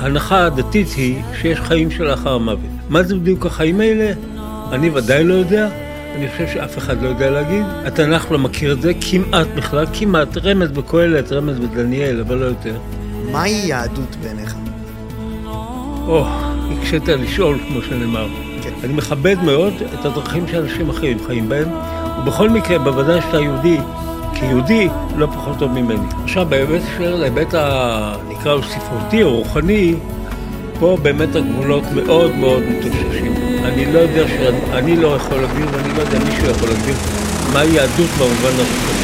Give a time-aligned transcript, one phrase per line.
[0.00, 2.70] ההנחה הדתית היא שיש חיים שלאחר המוות.
[2.88, 4.12] מה זה בדיוק החיים האלה?
[4.72, 5.68] אני ודאי לא יודע,
[6.14, 7.64] אני חושב שאף אחד לא יודע להגיד.
[7.84, 12.76] התנ"ך לא מכיר את זה כמעט בכלל, כמעט רמז בקהלת, רמז בדניאל, אבל לא יותר.
[13.32, 14.54] מהי יהדות בעיניך?
[16.06, 16.26] או,
[16.70, 18.28] הקשית לשאול, כמו שנאמר.
[18.62, 18.72] כן.
[18.84, 21.68] אני מכבד מאוד את הדרכים שאנשים אחרים חיים בהם,
[22.22, 23.76] ובכל מקרה, בוודאי שאתה יהודי,
[24.40, 26.06] כיהודי, לא פחות טוב ממני.
[26.22, 28.14] עכשיו, בהיבט של ההיבט ה...
[28.28, 29.94] נקרא לו ספרותי או רוחני,
[30.78, 33.34] פה באמת הגבולות מאוד מאוד מטוששים.
[33.64, 34.32] אני לא יודע, ש...
[34.72, 36.94] אני לא יכול להגדיר, ואני לא יודע מישהו יכול להגדיר,
[37.52, 39.00] מהי יהדות במובן הרוחני.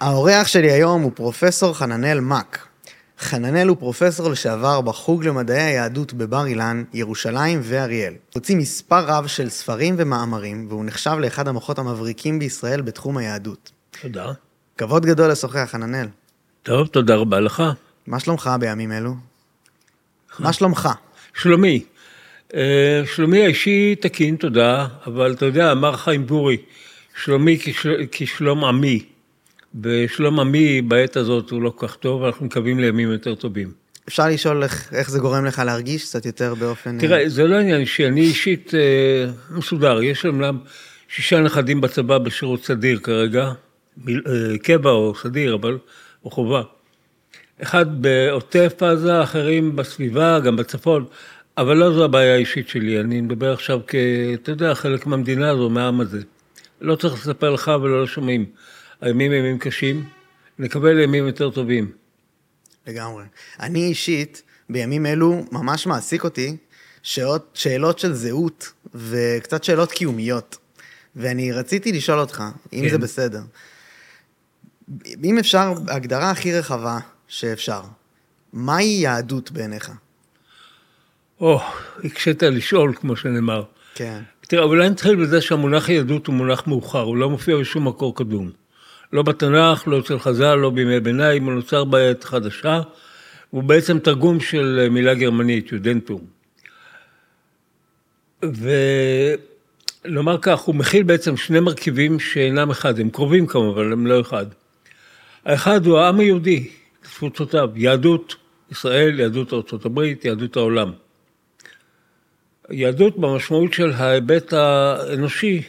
[0.00, 2.73] האורח שלי היום הוא פרופסור חננאל מאק.
[3.18, 8.14] חננאל הוא פרופסור לשעבר בחוג למדעי היהדות בבר אילן, ירושלים ואריאל.
[8.34, 13.70] הוציא מספר רב של ספרים ומאמרים, והוא נחשב לאחד המוחות המבריקים בישראל בתחום היהדות.
[14.02, 14.32] תודה.
[14.78, 16.06] כבוד גדול לשוחח, חננאל.
[16.62, 17.62] טוב, תודה רבה לך.
[18.06, 19.14] מה שלומך בימים אלו?
[20.38, 20.88] מה שלומך?
[21.34, 21.84] שלומי.
[22.54, 26.56] אה, שלומי האישי תקין, תודה, אבל אתה יודע, אמר חיים גורי,
[27.22, 28.06] שלומי כשל...
[28.12, 29.04] כשלום עמי.
[29.82, 33.72] ושלום עמי בעת הזאת הוא לא כל כך טוב, אנחנו מקווים לימים יותר טובים.
[34.08, 36.98] אפשר לשאול איך, איך זה גורם לך להרגיש קצת יותר באופן...
[36.98, 40.58] תראה, זה לא עניין אישי, אני אישית אה, מסודר, יש אומנם
[41.08, 43.52] שישה נכדים בצבא בשירות סדיר כרגע,
[43.96, 45.78] מיל, אה, קבע או סדיר, אבל,
[46.24, 46.62] או חובה.
[47.62, 51.04] אחד בעוטף עזה, אחרים בסביבה, גם בצפון,
[51.58, 53.94] אבל לא זו הבעיה האישית שלי, אני מדבר עכשיו כ...
[54.34, 56.20] אתה יודע, חלק מהמדינה הזו, מהעם הזה.
[56.80, 58.44] לא צריך לספר לך ולא לשומעים.
[59.04, 60.04] הימים הם ימים קשים,
[60.58, 61.92] נקבל ימים יותר טובים.
[62.86, 63.24] לגמרי.
[63.60, 66.56] אני אישית, בימים אלו, ממש מעסיק אותי
[67.02, 70.56] שאות, שאלות של זהות וקצת שאלות קיומיות.
[71.16, 72.88] ואני רציתי לשאול אותך, אם כן.
[72.88, 73.40] זה בסדר.
[75.24, 77.80] אם אפשר, הגדרה הכי רחבה שאפשר,
[78.52, 79.90] מהי יהדות בעיניך?
[81.40, 81.60] או,
[82.04, 83.64] הקשית לשאול, כמו שנאמר.
[83.94, 84.22] כן.
[84.40, 88.63] תראה, אולי נתחיל בזה שהמונח יהדות הוא מונח מאוחר, הוא לא מופיע בשום מקור קדום.
[89.14, 92.80] לא בתנ"ך, לא אצל חז"ל, לא בימי ביניים, הוא נוצר בעת חדשה.
[93.50, 96.20] הוא בעצם תרגום של מילה גרמנית, יודנטום.
[100.04, 104.46] ולומר כך, הוא מכיל בעצם שני מרכיבים שאינם אחד, הם קרובים כמובן, הם לא אחד.
[105.44, 106.68] האחד הוא העם היהודי,
[107.02, 108.34] תפוצותיו, יהדות
[108.70, 110.92] ישראל, יהדות ארה"ב, יהדות העולם.
[112.70, 115.62] יהדות במשמעות של ההיבט האנושי,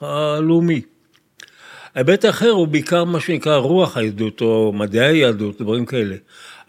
[0.00, 0.82] הלאומי.
[1.94, 6.16] ההיבט האחר הוא בעיקר מה שנקרא רוח היהדות או מדעי היהדות, דברים כאלה.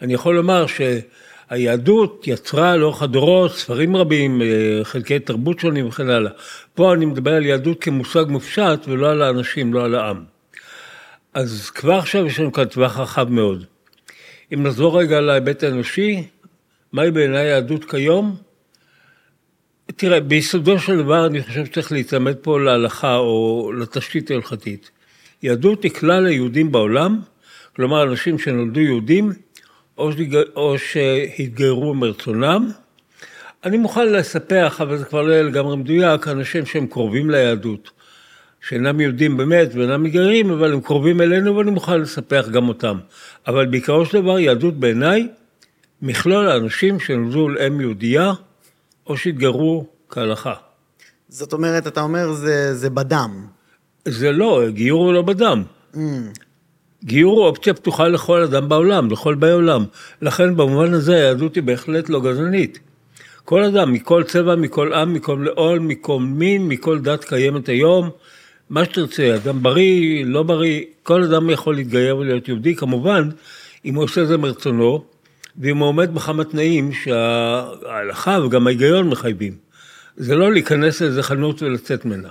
[0.02, 6.30] אני יכול לומר שהיהדות יצרה לאורך הדורות ספרים רבים, אה, חלקי תרבות שונים וכן הלאה.
[6.74, 10.24] פה אני מדבר על יהדות כמושג מופשט ולא על האנשים, לא על העם.
[11.34, 13.64] אז כבר עכשיו יש לנו כאן טווח רחב מאוד.
[14.54, 16.26] אם נחזור רגע להיבט האנושי,
[16.92, 18.36] מהי בעיניי יהדות כיום?
[19.86, 24.90] תראה, ביסודו של דבר אני חושב שצריך להיצמד פה להלכה או לתשתית ההלכתית.
[25.44, 27.20] יהדות היא כלל היהודים בעולם,
[27.76, 29.32] כלומר אנשים שנולדו יהודים
[29.98, 30.36] או, שהתג...
[30.56, 32.70] או שהתגיירו מרצונם.
[33.64, 37.90] אני מוכן לספח, אבל זה כבר לא יהיה לגמרי מדויק, אנשים שהם קרובים ליהדות,
[38.60, 42.98] שאינם יהודים באמת ואינם מתגיירים, אבל הם קרובים אלינו ואני מוכן לספח גם אותם.
[43.46, 45.28] אבל בעיקרו של דבר יהדות בעיניי,
[46.02, 48.32] מכלול האנשים שנולדו לאם יהודייה,
[49.06, 50.54] או שהתגיירו כהלכה.
[51.28, 53.53] זאת אומרת, אתה אומר, זה, זה בדם.
[54.08, 55.62] זה לא, גיור הוא לא בדם.
[55.94, 55.98] Mm,
[57.04, 59.84] גיור הוא אופציה פתוחה לכל אדם בעולם, לכל באי עולם.
[60.22, 62.78] לכן במובן הזה היהדות היא בהחלט לא גזענית.
[63.44, 68.10] כל אדם, מכל צבע, מכל עם, מכל לאום, מכל מין, מכל דת קיימת היום,
[68.70, 73.28] מה שתרצה, אדם בריא, לא בריא, כל אדם יכול להתגייר ולהיות יהודי, כמובן,
[73.84, 75.04] אם הוא עושה זה מרצונו,
[75.58, 79.52] ואם הוא עומד בכמה תנאים שההלכה וגם ההיגיון מחייבים.
[80.16, 82.28] זה לא להיכנס לאיזה חנות ולצאת ממנה.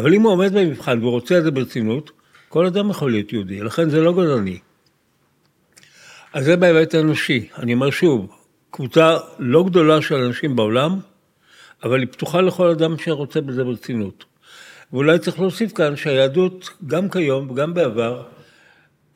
[0.00, 2.10] אבל אם הוא עומד במבחן והוא רוצה את זה ברצינות,
[2.48, 4.58] כל אדם יכול להיות יהודי, לכן זה לא גזעני.
[6.32, 7.48] אז זה בהיבט האנושי.
[7.58, 8.36] אני אומר שוב,
[8.70, 11.00] קבוצה לא גדולה של אנשים בעולם,
[11.84, 14.24] אבל היא פתוחה לכל אדם שרוצה בזה ברצינות.
[14.92, 18.22] ואולי צריך להוסיף כאן שהיהדות, גם כיום וגם בעבר,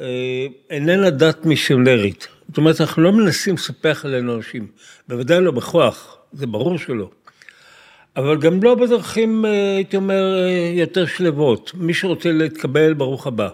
[0.00, 2.28] אה, איננה דת מיסיונרית.
[2.48, 4.66] זאת אומרת, אנחנו לא מנסים לספח עלינו אנשים,
[5.08, 7.10] בוודאי לא בכוח, זה ברור שלא.
[8.16, 11.72] אבל גם לא בדרכים, אה, הייתי אומר, אה, יותר שלוות.
[11.74, 13.48] מי שרוצה להתקבל, ברוך הבא.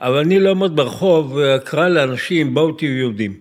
[0.00, 3.34] אבל אני לא אעמוד ברחוב ואקרא לאנשים, בואו תהיו יהודים.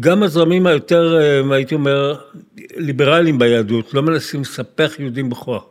[0.00, 2.20] גם הזרמים היותר, אה, הייתי אומר,
[2.76, 5.64] ליברליים ביהדות, לא מנסים לספח יהודים בכוח.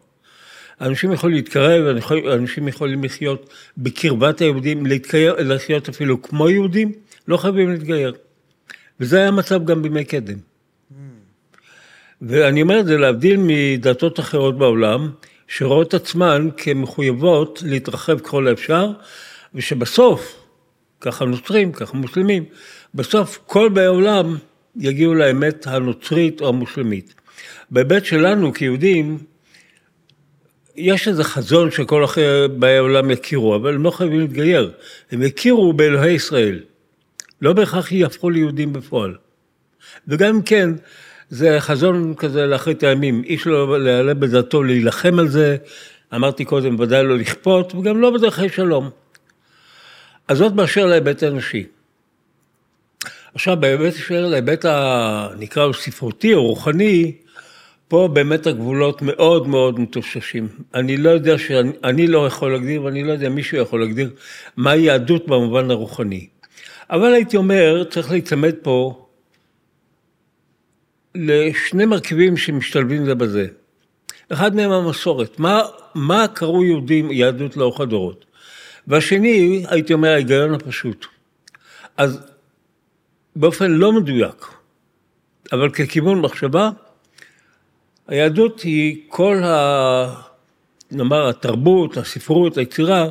[0.82, 6.92] אנשים יכולים להתקרב, אנשים יכולים לחיות בקרבת היהודים, להתקרב, לחיות אפילו כמו יהודים,
[7.28, 8.14] לא חייבים להתגייר.
[9.00, 10.49] וזה היה המצב גם בימי קדם.
[12.22, 15.12] ואני אומר את זה להבדיל מדתות אחרות בעולם,
[15.48, 18.92] שרואות עצמן כמחויבות להתרחב ככל האפשר,
[19.56, 20.36] ושבסוף,
[21.02, 22.46] ככה נוצרים, ככה מוסלמים,
[22.96, 24.38] בסוף כל באי עולם
[24.76, 27.14] יגיעו לאמת הנוצרית או המוסלמית.
[27.72, 29.18] בהיבט שלנו כיהודים,
[30.76, 34.72] יש איזה חזון שכל אחרי באי העולם יכירו, אבל הם לא חייבים להתגייר.
[35.12, 36.60] הם יכירו באלוהי ישראל.
[37.42, 39.16] לא בהכרח יהפכו ליהודים בפועל.
[40.08, 40.70] וגם כן,
[41.30, 43.24] זה חזון כזה לאחרית הימים.
[43.26, 45.58] איש לא יעלה בדעתו להילחם על זה,
[46.16, 48.90] אמרתי קודם, ודאי לא לכפות, וגם לא בדרכי שלום.
[50.28, 51.66] אז זאת באשר להיבט האנושי.
[53.34, 53.58] עכשיו,
[54.08, 55.28] של להיבט ה...
[55.40, 57.12] נקרא לו ספרותי או רוחני,
[57.88, 60.48] פה באמת הגבולות מאוד מאוד מטוששים.
[60.74, 64.10] אני לא יודע שאני אני לא יכול להגדיר, ואני לא יודע מישהו יכול להגדיר,
[64.58, 66.28] מהי יהדות במובן הרוחני.
[66.90, 69.06] אבל הייתי אומר, צריך להיצמד פה
[71.16, 73.48] לשני מרכיבים שמשתלבים זה בזה.
[74.30, 75.62] אחד מהם המסורת, מה,
[75.96, 78.26] מה קראו יהודים יהדות לאורך הדורות?
[78.88, 81.06] והשני, הייתי אומר, ההיגיון הפשוט.
[81.98, 82.20] אז
[83.36, 84.46] באופן לא מדויק,
[85.52, 86.70] אבל ככיוון מחשבה,
[88.08, 90.30] היהדות היא כל ה...
[90.92, 93.08] נאמר, התרבות, הספרות, היצירה,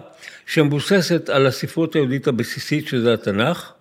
[0.46, 3.72] שמבוססת על הספרות היהודית הבסיסית, שזה התנ"ך,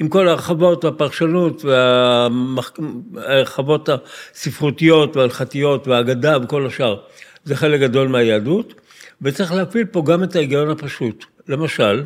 [0.00, 1.64] עם כל ההרחבות והפרשנות
[3.14, 7.00] וההרחבות הספרותיות וההלכתיות והאגדה וכל השאר.
[7.44, 8.74] זה חלק גדול מהיהדות,
[9.22, 11.24] וצריך להפעיל פה גם את ההיגיון הפשוט.
[11.48, 12.04] למשל,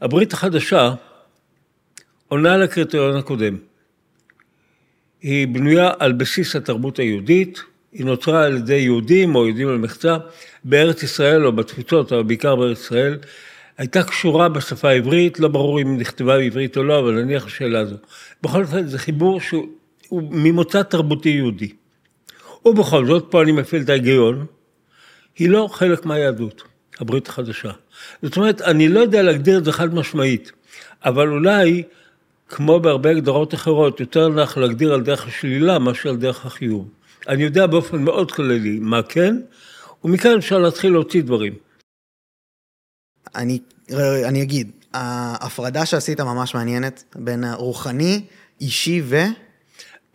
[0.00, 0.94] הברית החדשה
[2.28, 3.56] עונה לקריטריון הקודם.
[5.22, 10.16] היא בנויה על בסיס התרבות היהודית, היא נוצרה על ידי יהודים או יהודים על מחצה
[10.64, 13.18] בארץ ישראל או בתפוצות, אבל בעיקר בארץ ישראל.
[13.78, 17.96] הייתה קשורה בשפה העברית, לא ברור אם נכתבה בעברית או לא, אבל נניח השאלה הזו.
[18.42, 19.68] בכל אופן, זה חיבור שהוא
[20.10, 21.72] ממוצא תרבותי יהודי.
[22.64, 24.46] ובכל זאת, פה אני מפעיל את ההיגיון,
[25.38, 26.62] היא לא חלק מהיהדות,
[27.00, 27.70] הברית החדשה.
[28.22, 30.52] זאת אומרת, אני לא יודע להגדיר את זה חד משמעית,
[31.04, 31.82] אבל אולי,
[32.48, 36.88] כמו בהרבה הגדרות אחרות, יותר נח להגדיר על דרך השלילה מאשר על דרך החיוב.
[37.28, 39.36] אני יודע באופן מאוד כללי מה כן,
[40.04, 41.52] ומכאן אפשר להתחיל להוציא דברים.
[43.36, 43.58] אני,
[44.24, 48.24] אני אגיד, ההפרדה שעשית ממש מעניינת בין הרוחני,
[48.60, 49.16] אישי ו...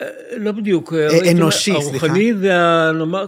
[0.01, 0.07] אה,
[0.38, 0.94] לא בדיוק.
[0.94, 2.06] אה, אנושי, סליחה.
[2.06, 3.25] הרוחני והנאמר,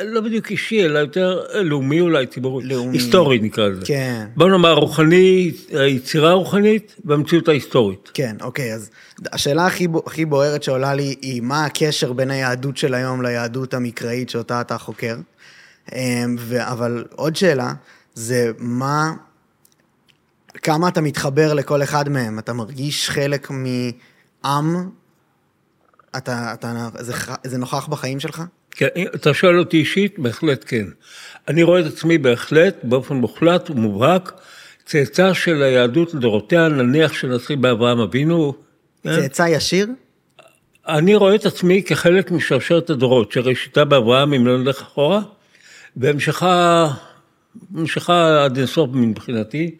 [0.00, 2.64] לא בדיוק אישי, אלא יותר לאומי אולי, ציבורי.
[2.64, 2.96] לאומי.
[2.96, 3.86] היסטורי נקרא לזה.
[3.86, 4.26] כן.
[4.36, 8.10] בוא נאמר רוחני, היצירה הרוחנית והמציאות ההיסטורית.
[8.14, 8.90] כן, אוקיי, אז
[9.32, 14.30] השאלה הכי, הכי בוערת שעולה לי היא מה הקשר בין היהדות של היום ליהדות המקראית
[14.30, 15.16] שאותה אתה חוקר.
[15.94, 17.72] אמ, אבל עוד שאלה,
[18.14, 19.12] זה מה,
[20.62, 24.90] כמה אתה מתחבר לכל אחד מהם, אתה מרגיש חלק מעם,
[26.16, 27.12] אתה, אתה, זה,
[27.44, 28.42] זה נוכח בחיים שלך?
[28.70, 30.18] כן, אתה שואל אותי אישית?
[30.18, 30.86] בהחלט כן.
[31.48, 34.32] אני רואה את עצמי בהחלט, באופן מוחלט ומובהק,
[34.84, 38.54] צאצא של היהדות לדורותיה, נניח שנתחיל באברהם אבינו.
[39.02, 39.20] כן?
[39.20, 39.88] צאצא ישיר?
[40.88, 45.20] אני רואה את עצמי כחלק משרשרת הדורות, שראשיתה באברהם, אם לא נלך אחורה,
[45.96, 46.88] והמשכה
[47.70, 49.70] נמשכה עד אינסוף מבחינתי,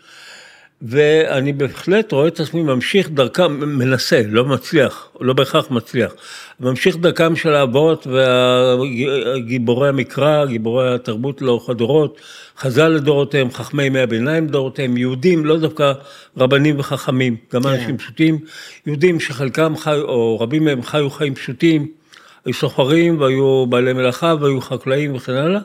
[0.83, 6.15] ואני בהחלט רואה את עצמי ממשיך דרכם, מנסה, לא מצליח, לא בהכרח מצליח,
[6.61, 12.21] ממשיך דרכם של האבות וגיבורי המקרא, גיבורי התרבות לאורך הדורות,
[12.59, 15.93] חז"ל לדורותיהם, חכמי ימי הביניים לדורותיהם, יהודים, לא דווקא
[16.37, 17.69] רבנים וחכמים, גם כן.
[17.69, 18.39] אנשים פשוטים,
[18.87, 22.00] יהודים שחלקם חיו, או רבים מהם חיו חיים פשוטים,
[22.45, 25.61] היו סוחרים והיו בעלי מלאכה והיו חקלאים וכן הלאה,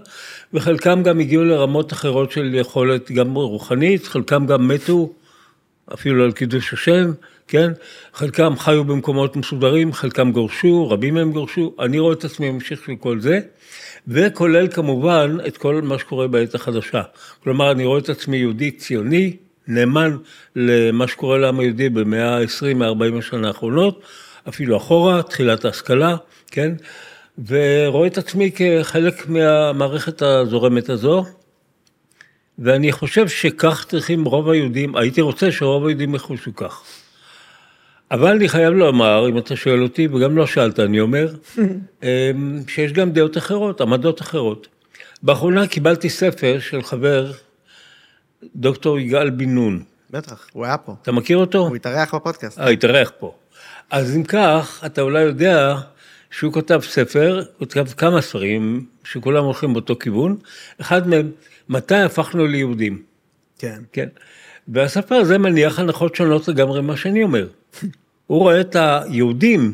[0.53, 5.13] וחלקם גם הגיעו לרמות אחרות של יכולת גם רוחנית, חלקם גם מתו,
[5.93, 7.11] אפילו על קידוש השם,
[7.47, 7.71] כן?
[8.13, 12.95] חלקם חיו במקומות מסודרים, חלקם גורשו, רבים מהם גורשו, אני רואה את עצמי ממשיך של
[12.99, 13.39] כל זה,
[14.07, 17.01] וכולל כמובן את כל מה שקורה בעת החדשה.
[17.43, 19.35] כלומר, אני רואה את עצמי יהודי ציוני,
[19.67, 20.17] נאמן
[20.55, 24.01] למה שקורה לעם היהודי במאה ה-20, 40 השנה האחרונות,
[24.49, 26.15] אפילו אחורה, תחילת ההשכלה,
[26.51, 26.71] כן?
[27.47, 31.25] ורואה את עצמי כחלק מהמערכת הזורמת הזו,
[32.59, 36.83] ואני חושב שכך צריכים רוב היהודים, הייתי רוצה שרוב היהודים יחושו כך.
[38.11, 41.33] אבל אני חייב לומר, אם אתה שואל אותי, וגם לא שאלת, אני אומר,
[42.03, 44.67] אמ, שיש גם דעות אחרות, עמדות אחרות.
[45.23, 47.31] באחרונה קיבלתי ספר של חבר,
[48.55, 49.83] דוקטור יגאל בן נון.
[50.11, 50.95] בטח, הוא היה פה.
[51.01, 51.59] אתה מכיר אותו?
[51.59, 52.59] הוא התארח בפודקאסט.
[52.59, 53.33] אה, התארח פה.
[53.91, 55.75] אז אם כך, אתה אולי יודע
[56.37, 60.37] שהוא כתב ספר, הוא כתב כמה ספרים, שכולם הולכים באותו כיוון,
[60.81, 61.31] אחד מהם,
[61.69, 63.01] מתי הפכנו ליהודים?
[63.59, 63.79] כן.
[63.93, 64.07] כן.
[64.67, 67.47] והספר הזה מניח הנחות שונות לגמרי ממה שאני אומר.
[68.27, 69.73] הוא רואה את היהודים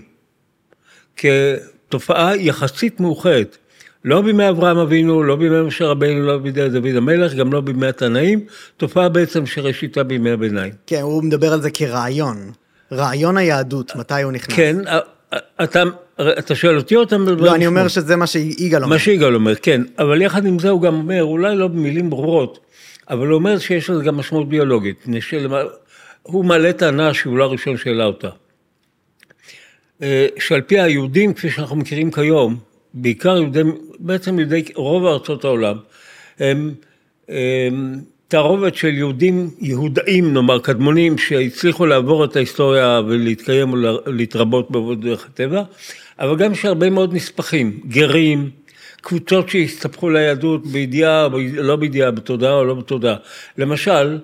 [1.17, 3.57] כתופעה יחסית מאוחרת.
[4.05, 7.87] לא בימי אברהם אבינו, לא בימי משה רבינו, לא בידי דוד המלך, גם לא בימי
[7.87, 8.45] התנאים,
[8.77, 10.73] תופעה בעצם שראשיתה בימי הביניים.
[10.87, 12.51] כן, הוא מדבר על זה כרעיון.
[12.91, 14.55] רעיון היהדות, מתי הוא נכנס?
[14.55, 14.77] כן,
[15.63, 15.83] אתה,
[16.39, 17.45] אתה שואל אותי או אתה מדבר?
[17.45, 18.95] לא, אני אומר שזה מה שיגאל אומר.
[18.95, 19.81] מה שיגאל אומר, כן.
[19.99, 22.59] אבל יחד עם זה הוא גם אומר, אולי לא במילים ברורות,
[23.09, 25.05] אבל הוא אומר שיש לזה גם משמעות ביולוגית.
[26.23, 28.29] הוא מעלה טענה שהוא לא הראשון שהעלה אותה.
[30.01, 32.57] אה, שעל פי היהודים, כפי שאנחנו מכירים כיום,
[32.93, 33.61] בעיקר יהודי,
[33.99, 35.77] בעצם יהודי רוב ארצות העולם,
[36.39, 36.73] הם,
[37.29, 45.63] הם תערובת של יהודים יהודאים, נאמר, קדמונים, שהצליחו לעבור את ההיסטוריה ולהתקיים ולהתרבות בעבודת הטבע,
[46.19, 48.49] אבל גם יש הרבה מאוד נספחים, גרים,
[49.01, 53.15] קבוצות שהסתבכו ליהדות בידיעה, לא בידיעה, בתודעה או לא בתודעה.
[53.57, 54.19] למשל,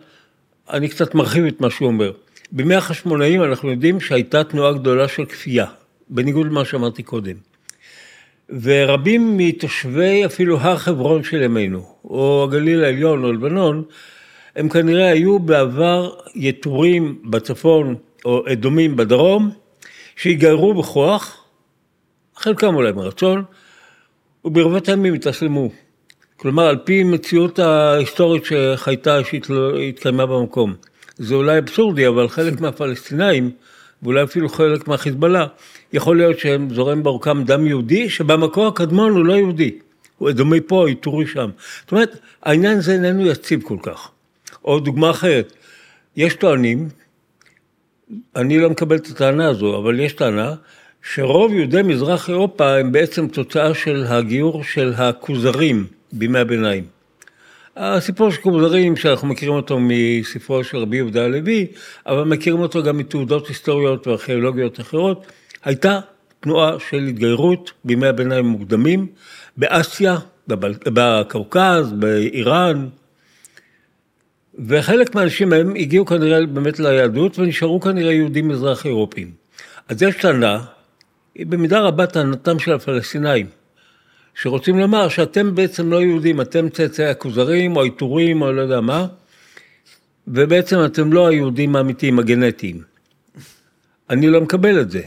[0.70, 2.12] אני קצת מרחיב את מה שהוא אומר.
[2.52, 5.66] בימי החשמונאים אנחנו יודעים שהייתה תנועה גדולה של כפייה,
[6.10, 7.36] בניגוד למה שאמרתי קודם.
[8.62, 13.84] ורבים מתושבי אפילו הר חברון של ימינו, או הגליל העליון או לבנון,
[14.56, 19.52] הם כנראה היו בעבר יתורים בצפון או אדומים בדרום,
[20.16, 21.37] שהתגיירו בכוח,
[22.38, 23.44] חלקם אולי מרצון,
[24.46, 25.70] וברבות הימים התאסלמו.
[26.38, 30.74] כלומר, על פי מציאות ההיסטורית שחייתה שהתקיימה במקום.
[31.16, 33.52] זה אולי אבסורדי, אבל חלק מהפלסטינאים,
[34.04, 35.46] ואולי אפילו חלק מהחיזבאללה,
[35.94, 39.72] יכול להיות שהם זורם בעורקם דם יהודי, שבמקור הקדמון הוא לא יהודי.
[40.18, 41.50] הוא אדומי פה, איתורי שם.
[41.82, 44.10] זאת אומרת, העניין הזה איננו יציב כל כך.
[44.66, 45.54] או דוגמה אחרת,
[46.16, 46.90] יש טוענים,
[48.36, 50.54] אני לא מקבל את הטענה הזו, אבל יש טענה,
[51.04, 56.84] שרוב יהודי מזרח אירופה הם בעצם תוצאה של הגיור של הכוזרים בימי הביניים.
[57.76, 61.68] הסיפור של כוזרים, שאנחנו מכירים אותו מספרו של רבי יהודה הלוי,
[62.06, 65.26] אבל מכירים אותו גם מתעודות היסטוריות וארכיאולוגיות אחרות,
[65.64, 66.00] הייתה
[66.40, 69.08] תנועה של התגיירות בימי הביניים המוקדמים,
[69.58, 72.88] באסיה, בקווקז, באיראן,
[74.68, 79.32] וחלק מהאנשים מהם הגיעו כנראה באמת ליהדות ונשארו כנראה יהודים מזרח אירופיים.
[79.88, 80.66] אז יש טענה,
[81.38, 83.46] היא במידה רבה טענתם של הפלסטינאים,
[84.36, 89.08] שרוצים לומר שאתם בעצם לא יהודים, אתם צאצאי הכוזרים או העיטורים או לא יודע מה,
[90.28, 92.82] ובעצם אתם לא היהודים האמיתיים, הגנטיים.
[94.10, 95.02] אני לא מקבל את זה.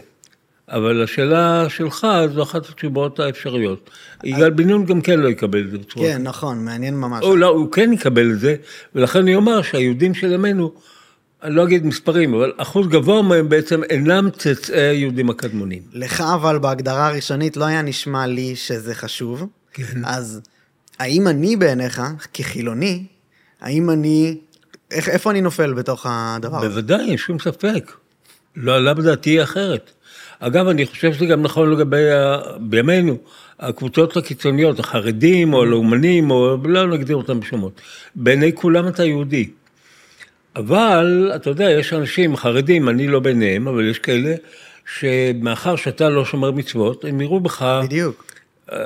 [0.69, 3.91] אבל השאלה שלך זו אחת התשובות האפשריות.
[4.25, 6.07] יגאל בן נון גם כן לא יקבל את זה בצורה.
[6.07, 7.25] כן, נכון, מעניין ממש.
[7.25, 8.57] או לא, הוא כן יקבל את זה,
[8.95, 10.73] ולכן אני אומר שהיהודים של ימינו,
[11.43, 15.83] אני לא אגיד מספרים, אבל אחוז גבוה מהם בעצם אינם צאצאי היהודים הקדמונים.
[15.93, 19.47] לך אבל בהגדרה הראשונית לא היה נשמע לי שזה חשוב.
[19.73, 20.05] כן.
[20.05, 20.41] אז
[20.99, 22.03] האם אני בעיניך,
[22.35, 23.05] כחילוני,
[23.61, 24.37] האם אני,
[24.91, 26.69] איך, איפה אני נופל בתוך הדבר הזה?
[26.69, 27.93] בוודאי, אין שום ספק.
[28.57, 29.91] לא עלה בדעתי אחרת.
[30.41, 32.39] אגב, אני חושב שזה גם נכון לגבי, ה...
[32.61, 33.17] בימינו,
[33.61, 37.81] הקבוצות הקיצוניות, החרדים או הלאומנים, או לא נגדיר אותם בשמות.
[38.15, 39.51] בעיני כולם אתה יהודי.
[40.57, 44.35] אבל, אתה יודע, יש אנשים חרדים, אני לא ביניהם, אבל יש כאלה,
[44.99, 47.81] שמאחר שאתה לא שומר מצוות, הם יראו בך...
[47.85, 48.25] בדיוק.
[48.73, 48.77] אה,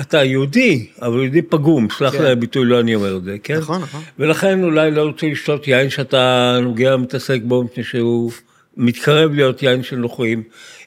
[0.00, 2.22] אתה יהודי, אבל יהודי פגום, סלח כן.
[2.22, 3.56] לי הביטוי, לא אני אומר את זה, כן?
[3.56, 4.00] נכון, נכון.
[4.18, 8.32] ולכן אולי לא רוצה לשתות יין שאתה נוגע מתעסק בו, מפני שהוא
[8.76, 10.42] מתקרב להיות יין של נוכרים.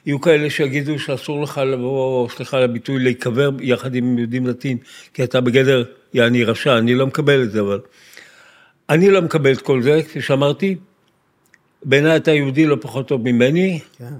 [0.06, 4.76] יהיו כאלה שיגידו שאסור לך לבוא, סליחה על הביטוי, להיקבר יחד עם יהודים דתיים,
[5.14, 5.84] כי אתה בגדר
[6.14, 7.78] יעני רשע, אני לא מקבל את זה, אבל...
[8.90, 10.76] אני לא מקבל את כל זה, כפי שאמרתי.
[11.84, 13.80] בעיניי אתה יהודי לא פחות טוב ממני.
[13.98, 14.14] כן.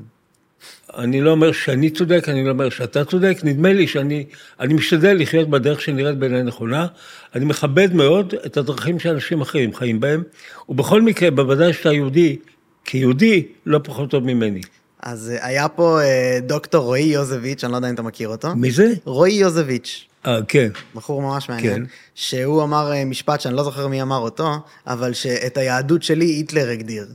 [0.96, 4.24] אני לא אומר שאני צודק, אני לא אומר שאתה צודק, נדמה לי שאני
[4.60, 6.86] אני משתדל לחיות בדרך שנראית בעיניי נכונה.
[7.34, 10.22] אני מכבד מאוד את הדרכים שאנשים אחרים חיים בהם,
[10.68, 12.36] ובכל מקרה, בוודאי שאתה יהודי,
[12.84, 14.60] כיהודי, לא פחות טוב ממני.
[15.02, 18.56] אז אה, היה פה אה, דוקטור רועי יוזביץ', אני לא יודע אם אתה מכיר אותו.
[18.56, 18.92] מי זה?
[19.04, 20.06] רועי יוזביץ'.
[20.26, 20.68] אה, כן.
[20.94, 21.74] בחור ממש מעניין.
[21.74, 21.82] כן.
[22.14, 26.68] שהוא אמר אה, משפט שאני לא זוכר מי אמר אותו, אבל שאת היהדות שלי היטלר
[26.68, 27.06] הגדיר.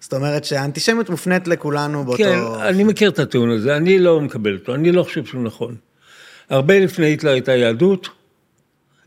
[0.00, 2.24] זאת אומרת שהאנטישמיות מופנית לכולנו באותו...
[2.24, 5.76] כן, אני מכיר את הטיעון הזה, אני לא מקבל אותו, אני לא חושב שהוא נכון.
[6.50, 8.08] הרבה לפני היטלר הייתה יהדות,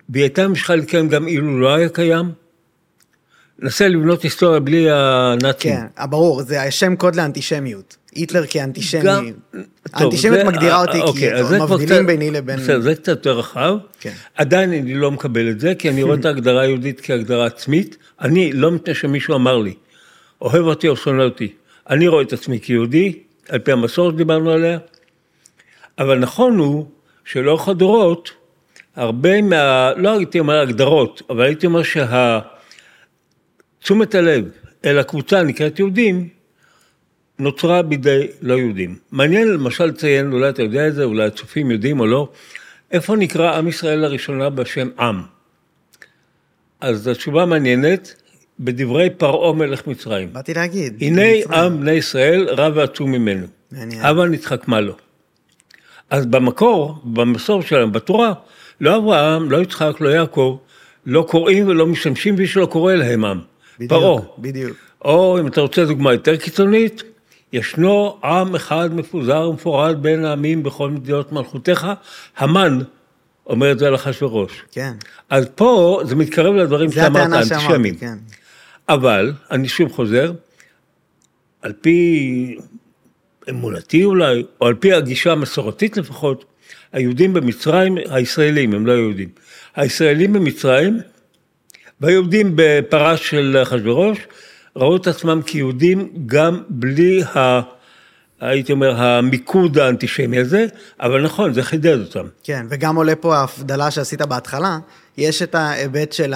[0.09, 2.31] והיא הייתה ממשיכה להתקיים גם אילו לא היה קיים.
[3.59, 5.73] נסה לבנות היסטוריה בלי הנאצים.
[5.73, 7.97] כן, ברור, זה השם קוד לאנטישמיות.
[8.17, 9.01] היטלר כאנטישמי.
[9.03, 9.31] גם...
[9.93, 12.59] האנטישמיות מגדירה אותי אוקיי, כי מבדילים ביני לבין...
[12.59, 13.77] בסדר, זה קצת יותר רחב.
[13.99, 14.13] כן.
[14.35, 17.97] עדיין אני לא מקבל את זה, כי אני רואה את ההגדרה היהודית כהגדרה עצמית.
[18.21, 19.73] אני, לא מפני שמישהו אמר לי,
[20.41, 21.53] אוהב אותי או שונא אותי.
[21.89, 23.19] אני רואה את עצמי כיהודי,
[23.49, 24.77] על פי המסורת שדיברנו עליה.
[25.99, 26.85] אבל נכון הוא
[27.25, 28.31] שלאורך הדורות,
[28.95, 29.91] הרבה מה...
[29.97, 32.45] לא הייתי אומר הגדרות, אבל הייתי אומר שהתשומת
[34.15, 34.49] הלב
[34.85, 36.36] אל הקבוצה הנקראת יהודים,
[37.39, 38.95] נוצרה בידי לא יהודים.
[39.11, 42.29] מעניין למשל לציין, אולי אתה יודע את זה, אולי הצופים יודעים או לא,
[42.91, 45.21] איפה נקרא עם ישראל לראשונה בשם עם?
[46.81, 48.15] אז התשובה מעניינת,
[48.59, 50.33] בדברי פרעה מלך מצרים.
[50.33, 50.97] באתי להגיד.
[51.01, 51.59] הנה מצרים.
[51.59, 53.47] עם בני ישראל רב ועצום ממנו.
[53.71, 54.05] מעניין.
[54.05, 54.95] הבה נתחכמה לו.
[56.09, 58.33] אז במקור, במסור שלהם, בתורה,
[58.81, 60.57] לא אברהם, לא יצחק, לא יעקב,
[61.05, 63.39] לא קוראים ולא משתמשים מי שלא קורא להם עם.
[63.79, 64.21] בדיוק, פרעה.
[64.37, 64.77] בדיוק.
[65.05, 67.03] או אם אתה רוצה דוגמה יותר קיצונית,
[67.53, 71.87] ישנו עם אחד מפוזר ומפורד בין העמים בכל מדינות מלכותיך,
[72.37, 72.79] המן
[73.45, 74.63] אומר את זה על אחשוורוש.
[74.71, 74.93] כן.
[75.29, 77.95] אז פה זה מתקרב לדברים זה שאמרת, אנטישמים.
[77.95, 78.17] כן.
[78.89, 80.31] אבל, אני שוב חוזר,
[81.61, 82.57] על פי
[83.49, 86.45] אמונתי אולי, או על פי הגישה המסורתית לפחות,
[86.93, 89.29] היהודים במצרים, הישראלים, הם לא יהודים,
[89.75, 90.99] הישראלים במצרים
[92.01, 94.27] והיהודים בפרש של אחשוורוש,
[94.77, 97.61] ראו את עצמם כיהודים גם בלי ה...
[98.41, 100.65] הייתי אומר, המיקוד האנטישמי הזה,
[100.99, 102.27] אבל נכון, זה חידד אותם.
[102.43, 104.77] כן, וגם עולה פה ההבדלה שעשית בהתחלה,
[105.17, 106.33] יש את ההיבט של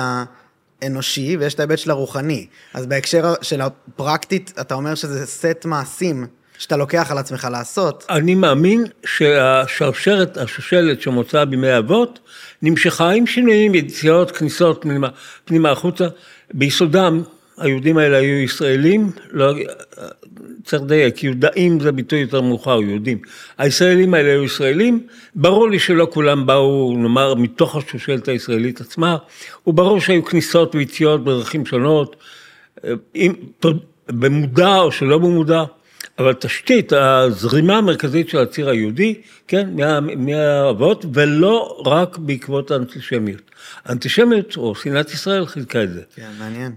[0.82, 2.48] האנושי ויש את ההיבט של הרוחני.
[2.74, 8.06] אז בהקשר של הפרקטית, אתה אומר שזה סט מעשים שאתה לוקח על עצמך לעשות.
[8.10, 12.20] אני מאמין שהשרשרת, השושלת שמוצאה בימי האבות,
[12.62, 15.08] נמשכה עם שינויים, יציאות, כניסות פנימה,
[15.46, 16.08] פנימה החוצה.
[16.54, 17.24] ביסודם,
[17.62, 19.54] היהודים האלה היו ישראלים, לא,
[20.64, 23.18] צריך לדייק, יהודאים זה ביטוי יותר מאוחר, יהודים.
[23.58, 29.18] הישראלים האלה היו ישראלים, ברור לי שלא כולם באו, נאמר, מתוך השושלת הישראלית עצמה,
[29.68, 32.16] וברור שהיו כניסות ויציאות בדרכים שונות,
[33.16, 33.34] אם,
[34.08, 35.64] במודע או שלא במודע.
[36.20, 43.42] אבל תשתית, הזרימה המרכזית של הציר היהודי, כן, מה, מהאבות, ולא רק בעקבות האנטישמיות.
[43.86, 46.02] האנטישמיות, או שנאת ישראל, חילקה את זה.
[46.16, 46.72] כן, מעניין.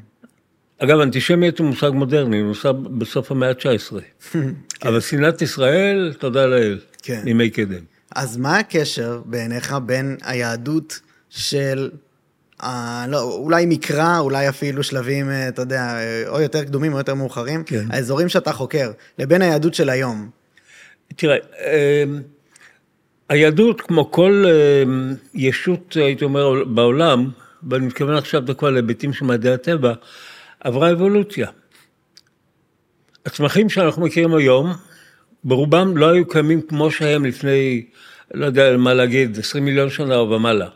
[0.79, 3.97] אגב, אנטישמיות הוא מושג מודרני, הוא נוסד בסוף המאה ה-19.
[4.89, 7.21] אבל שנאת ישראל, תודה לאל, כן.
[7.25, 7.85] מימי קדם.
[8.15, 11.91] אז מה הקשר בעיניך בין היהדות של,
[12.63, 16.99] אה, לא, אולי מקרא, אולי אפילו שלבים, אה, אתה יודע, אה, או יותר קדומים או
[16.99, 17.85] יותר מאוחרים, כן.
[17.91, 20.31] האזורים שאתה חוקר, לבין היהדות של היום?
[21.17, 22.21] תראה, אמ,
[23.29, 27.31] היהדות, כמו כל אמ, ישות, הייתי אומר, בעולם,
[27.71, 29.95] ואני מתכוון עכשיו דווקא להיבטים של מדעי הטבע,
[30.65, 31.49] עברה אבולוציה.
[33.27, 34.73] הצמחים שאנחנו מכירים היום,
[35.45, 37.87] ברובם לא היו קיימים כמו שהם לפני,
[38.35, 40.69] לא יודע מה להגיד, 20 מיליון שנה או ומעלה.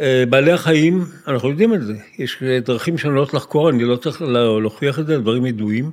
[0.00, 4.98] אה, בעלי החיים, אנחנו יודעים את זה, יש דרכים שונות לחקור, אני לא צריך להוכיח
[4.98, 5.90] את זה, דברים ידועים.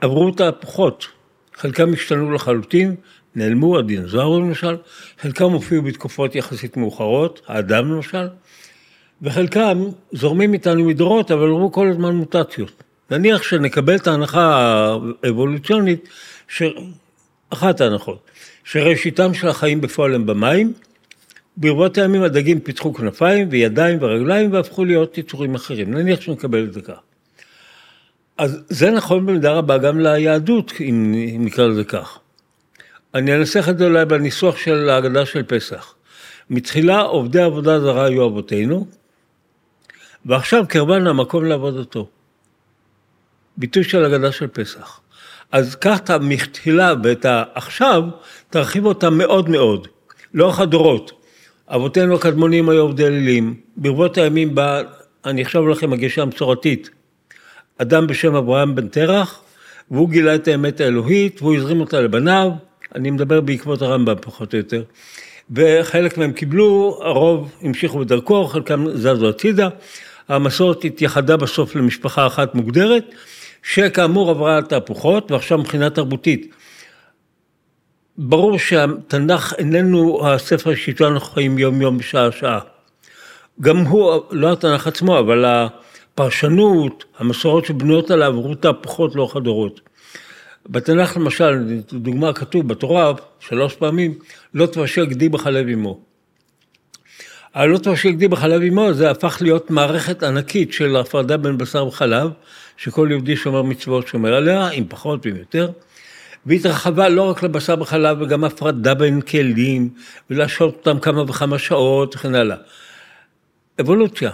[0.00, 1.06] עברו תהפוכות,
[1.54, 2.94] חלקם השתנו לחלוטין,
[3.34, 4.76] נעלמו, הדינוזאורים למשל,
[5.20, 8.28] חלקם הופיעו בתקופות יחסית מאוחרות, האדם למשל,
[9.22, 12.82] וחלקם זורמים איתנו מדורות, אבל עברו כל הזמן מוטציות.
[13.10, 14.76] נניח שנקבל את ההנחה
[15.22, 16.08] האבולוציונית,
[16.48, 16.62] ש...
[17.50, 18.18] אחת ההנחות,
[18.64, 20.72] שראשיתם של החיים בפועל הם במים,
[21.56, 26.80] ברבות הימים הדגים פיתחו כנפיים וידיים ורגליים והפכו להיות יצורים אחרים, נניח שנקבל את זה
[26.80, 26.98] כך.
[28.38, 32.18] אז זה נכון במידה רבה גם ליהדות, אם, נקרא לזה כך.
[33.14, 35.94] אני אנסח את זה אולי בניסוח של ההגדה של פסח.
[36.50, 38.86] מתחילה עובדי עבודה זרה היו אבותינו,
[40.26, 42.08] ועכשיו קרבן המקום לעבודתו.
[43.56, 45.00] ביטוי של הגדה של פסח.
[45.52, 48.02] אז קח את המתחילה ואת העכשיו,
[48.50, 49.88] תרחיב אותה מאוד מאוד,
[50.34, 51.12] לאורך הדורות.
[51.68, 54.82] אבותינו הקדמונים היו עובדי אלילים, ברבות הימים בא,
[55.24, 56.90] אני אחשוב לכם, הגישה המסורתית,
[57.78, 59.40] אדם בשם אברהם בן תרח,
[59.90, 62.50] והוא גילה את האמת האלוהית, והוא הזרים אותה לבניו,
[62.94, 64.82] אני מדבר בעקבות הרמב"ם פחות או יותר,
[65.50, 69.68] וחלק מהם קיבלו, הרוב המשיכו בדרכו, חלקם זזו הצידה,
[70.28, 73.04] המסורת התייחדה בסוף למשפחה אחת מוגדרת,
[73.62, 76.54] שכאמור עברה תהפוכות, ועכשיו מבחינה תרבותית.
[78.18, 82.60] ברור שהתנ"ך איננו הספר שאיתו אנחנו חיים יום יום בשעה שעה.
[83.60, 89.80] גם הוא, לא התנ"ך עצמו, אבל הפרשנות, המסורות שבנויות עליו עברו תהפוכות לאורך הדורות.
[90.66, 94.14] בתנ"ך למשל, דוגמה כתוב בתורה שלוש פעמים,
[94.54, 96.07] לא תבשל גדי בחלב אמו.
[97.58, 102.30] הלא תבשל גדי בחלב אמו זה הפך להיות מערכת ענקית של הפרדה בין בשר וחלב,
[102.76, 105.70] שכל יהודי שומר מצוות שומר עליה, עם פחות ועם יותר.
[106.46, 109.88] והתרחבה לא רק לבשר בחלב, וגם הפרדה בין כלים,
[110.30, 112.56] ולהשעות אותם כמה וכמה שעות וכן הלאה.
[113.80, 114.30] אבולוציה.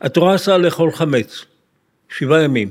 [0.00, 1.44] התורה אסרה לאכול חמץ,
[2.08, 2.70] שבעה ימים.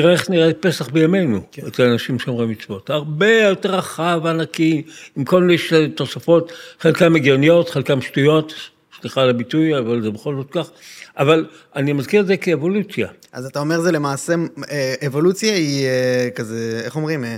[0.00, 1.66] תראה איך נראה פסח בימינו, כן.
[1.66, 2.90] אצל אנשים שומרי מצוות.
[2.90, 4.82] הרבה יותר רחב, ענקי,
[5.16, 5.58] עם כל מיני
[5.94, 8.54] תוספות, חלקם הגיוניות, חלקם שטויות,
[9.00, 10.70] סליחה על הביטוי, אבל זה בכל זאת כך.
[11.16, 13.08] אבל אני מזכיר את זה כאבולוציה.
[13.32, 14.34] אז אתה אומר זה למעשה,
[14.70, 17.24] אה, אבולוציה היא אה, כזה, איך אומרים?
[17.24, 17.36] אה,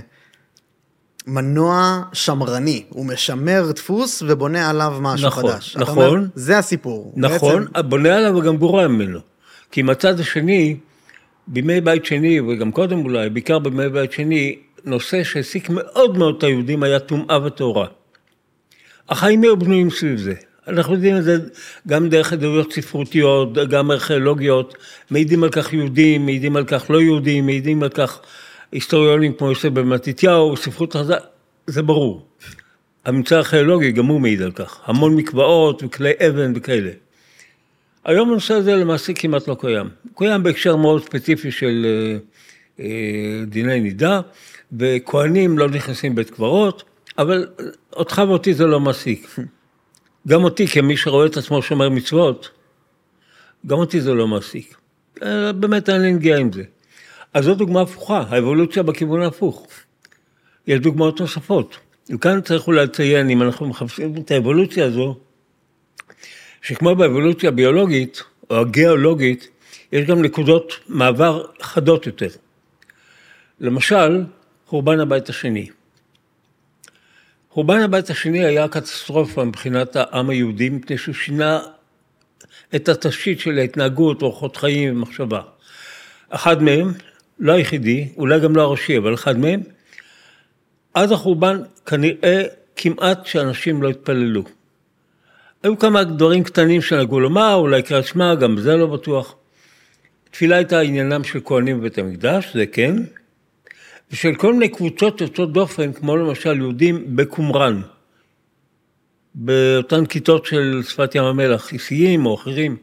[1.27, 5.77] מנוע שמרני, הוא משמר דפוס ובונה עליו משהו נכון, חדש.
[5.77, 5.97] נכון.
[5.97, 7.13] אומר, זה הסיפור.
[7.15, 9.19] נכון, בעצם, בונה עליו וגם גורע ממנו.
[9.71, 10.77] כי מהצד השני,
[11.47, 16.43] בימי בית שני, וגם קודם אולי, בעיקר בימי בית שני, נושא שהעסיק מאוד מאוד את
[16.43, 17.87] היהודים היה טומאה וטהרה.
[19.09, 20.33] החיים היו בנויים סביב זה.
[20.67, 21.37] אנחנו יודעים את זה
[21.87, 24.75] גם דרך עדויות ספרותיות, גם ארכיאולוגיות,
[25.11, 28.19] מעידים על כך יהודים, מעידים על כך לא יהודים, מעידים על כך
[28.71, 31.15] היסטוריונים כמו יוסף בן מתתיהו, ספרות חז"ל,
[31.67, 32.25] זה ברור.
[33.05, 36.91] הממצא הארכיאולוגי גם הוא מעיד על כך, המון מקוואות וכלי אבן וכאלה.
[38.05, 39.89] היום הנושא הזה למעשה כמעט לא קיים.
[40.15, 42.17] קיים בהקשר מאוד ספציפי של אה,
[42.85, 44.21] אה, דיני נידה,
[44.79, 46.83] וכהנים לא נכנסים בית קברות,
[47.17, 47.47] אבל
[47.93, 49.27] אותך ואותי זה לא מעסיק.
[50.27, 52.49] גם אותי, כמי שרואה את עצמו שומר מצוות,
[53.67, 54.77] גם אותי זה לא מעסיק.
[55.23, 56.63] אה, באמת אין לי נגיעה עם זה.
[57.33, 59.67] אז זו דוגמה הפוכה, האבולוציה בכיוון ההפוך.
[60.67, 61.77] יש דוגמאות נוספות.
[62.09, 65.15] וכאן צריך אולי לציין, אם אנחנו מחפשים את האבולוציה הזו,
[66.61, 69.47] שכמו באבולוציה הביולוגית, או הגיאולוגית,
[69.91, 72.29] יש גם נקודות מעבר חדות יותר.
[73.59, 74.23] למשל,
[74.67, 75.69] חורבן הבית השני.
[77.49, 81.59] חורבן הבית השני היה קטסטרופה מבחינת העם היהודי, מפני שהוא שינה
[82.75, 85.41] את התשתית של ההתנהגות, אורחות חיים ומחשבה.
[86.29, 86.91] אחד מהם,
[87.39, 89.61] לא היחידי, אולי גם לא הראשי, אבל אחד מהם,
[90.93, 92.43] עד החורבן כנראה
[92.75, 94.43] כמעט שאנשים לא התפללו.
[95.63, 99.35] היו כמה דברים קטנים שנהגו לומר, אולי קריאת שמע, גם זה לא בטוח.
[100.31, 102.95] תפילה הייתה עניינם של כהנים בבית המקדש, זה כן,
[104.11, 107.81] ושל כל מיני קבוצות יוצאות דופן, כמו למשל יהודים בקומראן,
[109.35, 112.77] באותן כיתות של שפת ים המלח, איסיים או אחרים.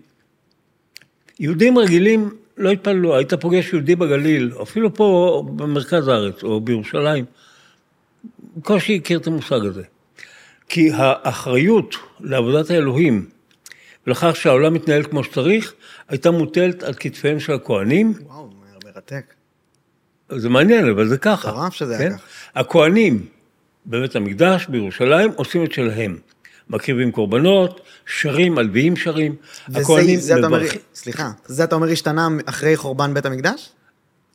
[1.40, 7.24] יהודים רגילים לא התפללו, היית פוגש יהודי בגליל, אפילו פה במרכז הארץ או בירושלים,
[8.56, 9.82] בקושי הכיר את המושג הזה.
[10.68, 13.28] כי האחריות לעבודת האלוהים
[14.06, 15.74] ולכך שהעולם מתנהל כמו שצריך,
[16.08, 18.14] הייתה מוטלת על כתפיהם של הכוהנים.
[18.26, 18.50] וואו,
[18.84, 19.34] מרתק.
[20.28, 21.48] זה מעניין, אבל זה ככה.
[21.48, 22.00] מטורף שזה כן?
[22.00, 22.26] היה ככה.
[22.54, 23.26] הכוהנים
[23.86, 26.18] בבית המקדש בירושלים עושים את שלהם.
[26.70, 29.36] מקריבים קורבנות, שרים, הלוויים שרים.
[29.74, 30.80] הכוהנים וזה זה אתה אומר, מברכים.
[30.94, 33.70] סליחה, זה אתה אומר השתנה אחרי חורבן בית המקדש?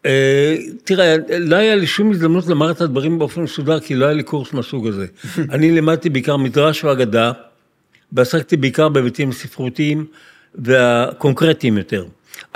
[0.06, 4.14] אה, תראה, לא היה לי שום הזדמנות לומר את הדברים באופן מסודר, כי לא היה
[4.14, 5.06] לי קורס מהסוג הזה.
[5.54, 7.32] אני לימדתי בעיקר מדרש ואגדה,
[8.14, 10.06] ועסקתי בעיקר בהיבטים ספרותיים
[10.56, 12.06] והקונקרטיים יותר.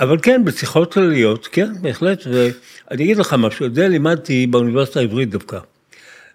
[0.00, 5.30] אבל כן, בשיחות כלליות, כן, בהחלט, ואני אגיד לך משהו, את זה לימדתי באוניברסיטה העברית
[5.30, 5.58] דווקא,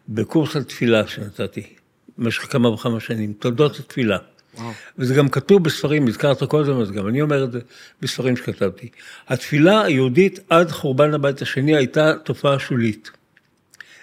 [0.10, 1.64] בקורס על תפילה שנתתי,
[2.18, 4.18] במשך כמה וכמה שנים, תולדות התפילה.
[4.98, 7.60] וזה גם כתוב בספרים, הזכרת קודם, אז גם אני אומר את זה
[8.02, 8.90] בספרים שכתבתי.
[9.28, 13.12] התפילה היהודית עד חורבן הבית השני הייתה תופעה שולית.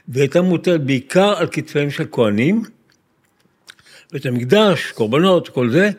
[0.08, 2.62] והיא הייתה מוטלת בעיקר על כתפיהם של כהנים,
[4.12, 5.90] בית המקדש, קורבנות, כל זה,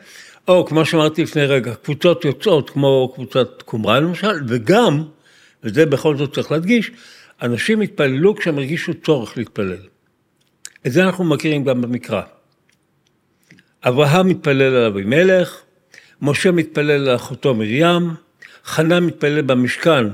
[0.47, 5.03] או כמו שאמרתי לפני רגע, קבוצות יוצאות כמו קבוצת קומראן למשל, וגם,
[5.63, 6.91] וזה בכל זאת צריך להדגיש,
[7.41, 9.77] אנשים התפללו כשהם הרגישו צורך להתפלל.
[10.87, 12.21] את זה אנחנו מכירים גם במקרא.
[13.83, 15.61] אברהם מתפלל על אבימלך,
[16.21, 18.09] משה מתפלל על אחותו מרים,
[18.65, 20.05] חנה מתפלל במשכן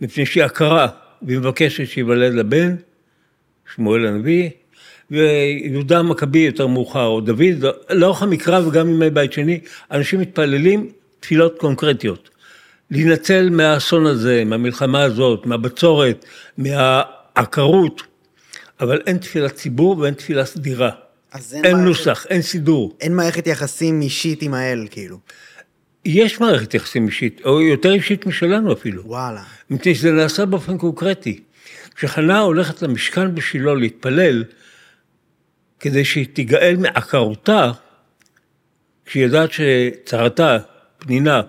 [0.00, 0.88] מפני שהיא עקרה
[1.22, 2.76] והיא מבקשת שייוולד לה בן,
[3.74, 4.50] שמואל הנביא,
[5.10, 10.90] ויהודה המכבי יותר מאוחר, או דוד, לאורך המקרא וגם ימי בית שני, אנשים מתפללים
[11.20, 12.30] תפילות קונקרטיות.
[12.90, 16.24] להינצל מהאסון הזה, מהמלחמה הזאת, מהבצורת,
[16.58, 18.02] מהעקרות,
[18.80, 20.90] אבל אין תפילת ציבור ואין תפילה סדירה.
[21.32, 22.96] אז אין מערכת- נוסח, אין סידור.
[23.00, 25.18] אין מערכת יחסים אישית עם האל, כאילו.
[26.04, 29.02] יש מערכת יחסים אישית, או יותר אישית משלנו אפילו.
[29.06, 29.42] וואלה.
[29.70, 31.40] מפני שזה נעשה באופן קונקרטי.
[31.94, 34.44] כשחנה הולכת למשכן בשילה להתפלל,
[35.80, 37.72] כדי שהיא תיגאל מעקרותה,
[39.06, 40.58] כשהיא יודעת שצרתה,
[40.98, 41.40] פנינה,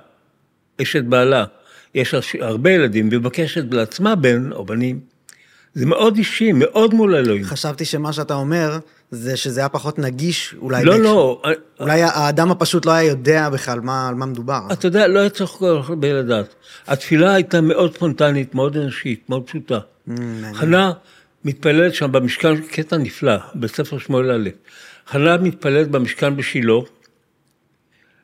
[0.81, 1.45] אשת בעלה,
[1.95, 4.99] יש לה הרבה ילדים, והיא מבקשת לעצמה בן או בנים,
[5.73, 7.43] זה מאוד אישי, מאוד מול אלוהים.
[7.43, 8.79] חשבתי שמה שאתה אומר,
[9.13, 10.83] זה שזה היה פחות נגיש, אולי...
[10.85, 11.41] לא, לא,
[11.79, 14.59] אולי האדם הפשוט לא היה יודע בכלל מה, על מה מדובר.
[14.71, 16.55] אתה יודע, לא היה צריך כל כך הרבה לדעת.
[16.87, 19.79] התפילה הייתה מאוד ספונטנית, מאוד אנושית, מאוד פשוטה.
[19.79, 20.11] Mm.
[20.53, 20.91] חנה
[21.45, 24.49] מתפללת שם במשכן, קטע נפלא, בספר שמואל א'.
[25.07, 26.73] חנה מתפללת במשכן בשילה,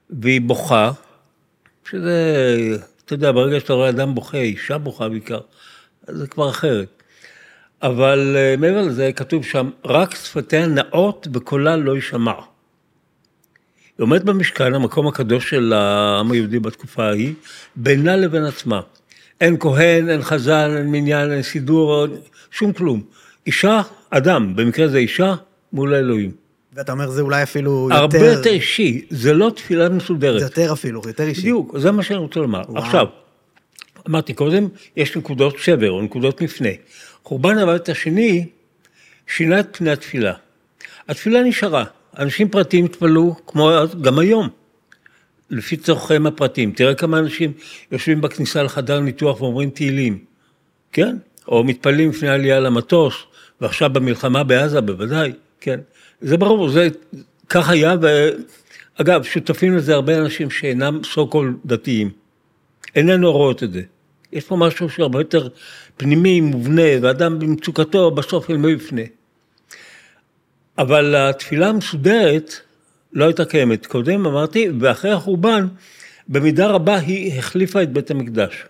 [0.09, 0.91] והיא בוכה,
[1.89, 2.35] שזה
[3.05, 5.39] אתה יודע, ברגע שאתה רואה אדם בוכה, אישה בוכה בעיקר,
[6.07, 6.98] זה כבר אחרת.
[7.81, 12.31] אבל אה, מעבר לזה, כתוב שם, רק שפתיה נאות וקולה לא יישמע.
[12.31, 17.33] היא עומדת במשכן, המקום הקדוש של העם היהודי בתקופה ההיא,
[17.75, 18.81] בינה לבין עצמה.
[19.41, 22.05] אין כהן, אין חזן, אין מניין, אין סידור,
[22.51, 23.01] שום כלום.
[23.47, 25.35] אישה, אדם, במקרה זה אישה,
[25.73, 26.31] מול האלוהים.
[26.73, 28.01] ואתה אומר, זה אולי אפילו יותר...
[28.01, 30.39] הרבה יותר אישי, זה לא תפילה מסודרת.
[30.39, 31.41] זה יותר אפילו, יותר אישי.
[31.41, 32.61] בדיוק, זה מה שאני רוצה לומר.
[32.69, 32.83] וואו.
[32.83, 33.05] עכשיו,
[34.09, 36.69] אמרתי קודם, יש נקודות שבר או נקודות מפנה.
[37.23, 38.45] חורבן הבית השני
[39.27, 40.33] שינה את פני התפילה.
[41.07, 41.83] התפילה נשארה,
[42.17, 44.49] אנשים פרטיים התפללו כמו גם היום,
[45.49, 46.71] לפי צורכיהם הפרטיים.
[46.71, 47.51] תראה כמה אנשים
[47.91, 50.17] יושבים בכניסה לחדר ניתוח ואומרים תהילים,
[50.91, 51.17] כן?
[51.47, 53.15] או מתפללים לפני העלייה למטוס,
[53.61, 55.79] ועכשיו במלחמה בעזה בוודאי, כן?
[56.21, 56.87] זה ברור, זה
[57.49, 62.11] כך היה, ואגב, שותפים לזה הרבה אנשים שאינם called דתיים.
[62.95, 63.81] איננו רואות את זה.
[64.33, 65.47] יש פה משהו שהרבה יותר
[65.99, 69.01] פנימי, מובנה, ואדם במצוקתו בסוף אל מי יפנה.
[70.77, 72.53] אבל התפילה המסודרת
[73.13, 73.85] לא הייתה קיימת.
[73.85, 75.67] קודם אמרתי, ואחרי החורבן,
[76.27, 78.65] במידה רבה היא החליפה את בית המקדש.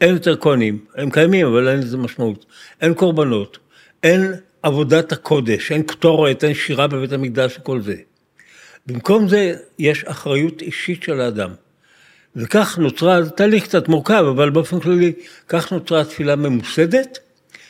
[0.00, 2.46] אין יותר כהנים, הם קיימים, אבל אין לזה משמעות.
[2.80, 3.58] אין קורבנות,
[4.02, 7.96] אין עבודת הקודש, אין קטורת, אין שירה בבית המקדש וכל זה.
[8.86, 11.50] במקום זה, יש אחריות אישית של האדם.
[12.36, 15.12] וכך נוצרה, תהליך קצת מורכב, אבל באופן כללי,
[15.48, 17.18] כך נוצרה תפילה ממוסדת,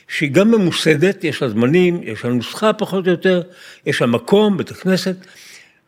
[0.09, 3.43] שהיא גם ממוסדת, יש לה זמנים, יש לה נוסחה פחות או יותר,
[3.87, 5.17] יש לה מקום, בית הכנסת.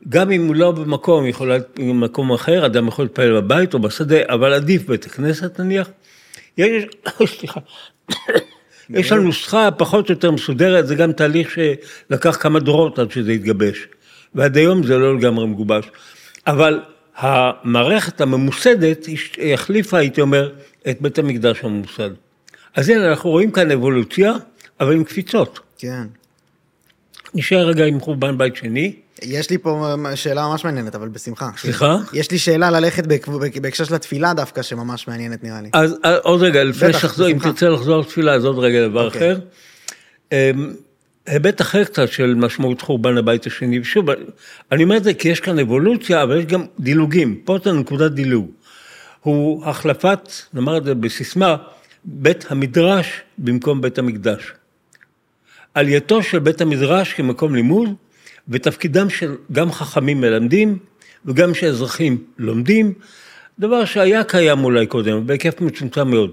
[0.09, 4.16] גם אם הוא לא במקום, יכול להיות במקום אחר, אדם יכול להתפלל בבית או בשדה,
[4.28, 5.88] אבל עדיף בית הכנסת נניח.
[6.59, 6.85] יש,
[7.38, 7.61] סליחה,
[8.90, 13.33] יש לנו נוסחה פחות או יותר מסודרת, זה גם תהליך שלקח כמה דורות עד שזה
[13.33, 13.87] יתגבש.
[14.35, 15.85] ועד היום זה לא לגמרי מגובש.
[16.46, 16.80] אבל
[17.20, 19.06] המערכת הממוסדת
[19.54, 20.50] החליפה, הייתי אומר,
[20.90, 22.11] את בית המקדש הממוסד.
[22.76, 24.33] אז הנה, אנחנו רואים כאן אבולוציה,
[24.80, 25.61] אבל עם קפיצות.
[25.78, 26.02] כן.
[27.35, 28.94] נשאר רגע עם חורבן בית שני.
[29.22, 31.50] יש לי פה שאלה ממש מעניינת, אבל בשמחה.
[31.59, 31.96] סליחה?
[32.12, 35.68] יש לי שאלה ללכת בהק- בהק- בהקשר של התפילה דווקא, שממש מעניינת נראה לי.
[35.72, 37.38] אז אה, עוד רגע, לפני בטח, שתחזור, אם.
[37.38, 39.33] תרצה לחזור לתפילה, אז עוד רגע דבר אוקיי.
[39.33, 39.38] אחר.
[41.31, 44.07] היבט אחר קצת של משמעות חורבן הבית השני, ושוב,
[44.73, 48.12] אני אומר את זה כי יש כאן אבולוציה, אבל יש גם דילוגים, פה זה נקודת
[48.12, 48.51] דילוג.
[49.21, 51.57] הוא החלפת, נאמר את זה בסיסמה,
[52.05, 54.53] בית המדרש במקום בית המקדש.
[55.75, 57.88] עלייתו של בית המדרש כמקום לימוד,
[58.49, 60.79] ותפקידם של גם חכמים מלמדים,
[61.25, 62.93] וגם שאזרחים לומדים,
[63.59, 66.31] דבר שהיה קיים אולי קודם, בהיקף מצומצם מאוד.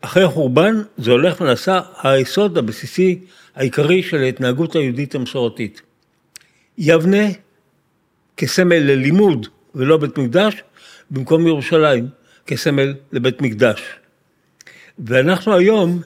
[0.00, 3.18] אחרי החורבן זה הולך ונעשה היסוד הבסיסי
[3.58, 5.82] העיקרי של ההתנהגות היהודית המסורתית.
[6.78, 7.26] יבנה
[8.36, 10.62] כסמל ללימוד ולא בית מקדש,
[11.10, 12.08] במקום ירושלים
[12.46, 13.82] כסמל לבית מקדש.
[14.98, 16.00] ואנחנו היום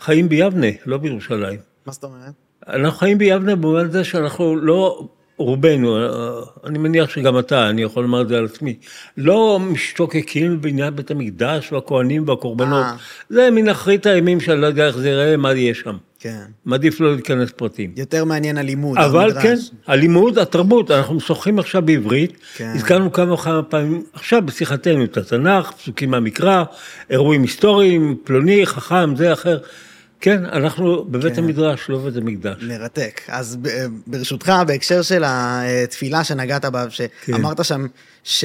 [0.00, 1.58] חיים ביבנה, לא בירושלים.
[1.86, 2.32] מה זאת אומרת?
[2.68, 5.98] אנחנו חיים ביבנה במובן זה שאנחנו לא, רובנו,
[6.64, 8.76] אני מניח שגם אתה, אני יכול לומר את זה על עצמי,
[9.16, 12.84] לא משתוקקים בעניין בית המקדש והכוהנים והקורבנות.
[12.84, 12.96] אה.
[13.28, 15.96] זה מן אחרית הימים שאני לא יודע איך זה ייראה, מה יהיה שם.
[16.20, 16.42] כן.
[16.64, 17.92] מעדיף לא להיכנס פרטים.
[17.96, 19.42] יותר מעניין הלימוד, אבל המדרש.
[19.42, 22.72] כן, הלימוד, התרבות, אנחנו משוחחים עכשיו בעברית, כן.
[22.74, 26.64] הזכרנו כמה וכמה פעמים, עכשיו בשיחתנו את התנ"ך, פסוקים מהמקרא,
[27.10, 29.58] אירועים היסטוריים, פלוני, חכם, זה אחר.
[30.20, 31.42] כן, אנחנו בבית כן.
[31.42, 32.62] המדרש, לא בבית המקדש.
[32.62, 33.20] מרתק.
[33.28, 33.58] אז
[34.06, 37.86] ברשותך, בהקשר של התפילה שנגעת בה, שאמרת שם
[38.24, 38.44] ש...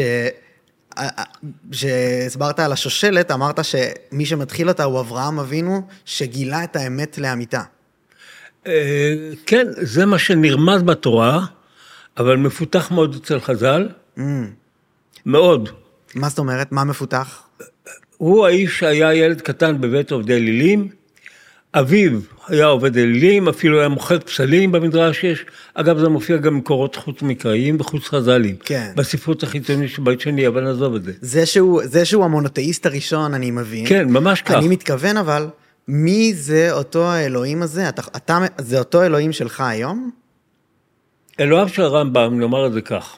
[1.72, 7.62] שהסברת על השושלת, אמרת שמי שמתחיל אותה הוא אברהם אבינו, שגילה את האמת לאמיתה.
[8.68, 9.14] אה,
[9.46, 11.46] כן, זה מה שנרמז בתורה,
[12.18, 14.22] אבל מפותח מאוד אצל חז"ל, Mm,
[15.26, 15.70] מאוד.
[16.16, 16.72] מה זאת אומרת?
[16.72, 17.44] מה מפותח?
[18.18, 20.90] הוא האיש שהיה ילד קטן בבית עובדי אלילים,
[21.74, 26.96] אביו היה עובד אלילים, אפילו היה מוכר פסלים במדרש יש, אגב זה מופיע גם במקורות
[26.96, 28.56] חוץ מקראיים וחוץ חז"לים.
[28.56, 28.92] כן.
[28.96, 31.12] בספרות החיצונית של בית שני, אבל נעזוב את זה.
[31.22, 33.86] זה שהוא, זה שהוא המונותאיסט הראשון, אני מבין.
[33.88, 34.52] כן, ממש כך.
[34.52, 35.48] אני מתכוון אבל,
[35.88, 37.90] מי זה אותו האלוהים הזה?
[37.90, 40.12] אתה, אתה, זה אותו אלוהים שלך היום?
[41.40, 43.18] אלוהיו של הרמב"ם, נאמר את זה כך,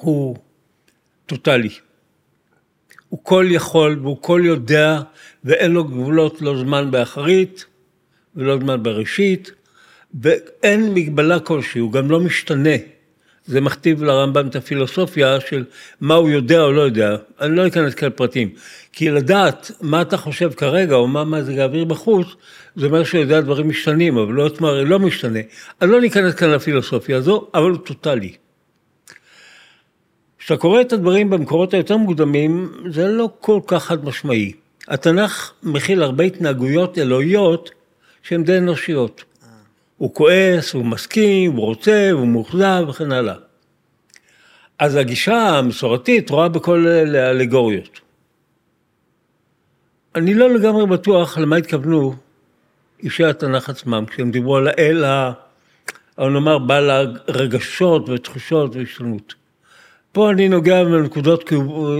[0.00, 0.36] הוא
[1.26, 1.70] טוטאלי.
[3.08, 5.00] הוא כל יכול והוא כל יודע,
[5.44, 7.64] ואין לו גבולות, לא זמן באחרית
[8.36, 9.52] ולא זמן בראשית,
[10.22, 12.76] ואין מגבלה כלשהי, הוא גם לא משתנה.
[13.46, 15.64] זה מכתיב לרמב"ם את הפילוסופיה של
[16.00, 17.16] מה הוא יודע או לא יודע.
[17.40, 18.50] אני לא אכנס כאן לפרטים.
[18.92, 22.26] כי לדעת מה אתה חושב כרגע, או מה מזג האוויר בחוץ,
[22.76, 25.38] זה אומר שהוא יודע דברים משתנים, אבל לא, עצמו לא משתנה.
[25.80, 28.32] אז לא ניכנס כאן לפילוסופיה הזו, אבל הוא טוטאלי.
[30.38, 34.52] כשאתה קורא את הדברים במקורות היותר מוקדמים, זה לא כל כך חד משמעי.
[34.88, 37.70] התנ"ך מכיל הרבה התנהגויות אלוהיות
[38.22, 39.24] שהן די אנושיות.
[39.96, 43.34] הוא כועס, הוא מסכים, הוא רוצה, הוא מאוכזב וכן הלאה.
[44.78, 48.00] אז הגישה המסורתית רואה בכל אלה אלגוריות.
[50.14, 52.14] אני לא לגמרי בטוח למה התכוונו
[53.02, 55.32] אישי התנ"ך עצמם, כשהם דיברו על האל, ה...
[56.18, 56.90] או נאמר, בעל
[57.28, 59.34] הרגשות ותחושות והשתלמות.
[60.12, 61.52] פה אני נוגע בנקודות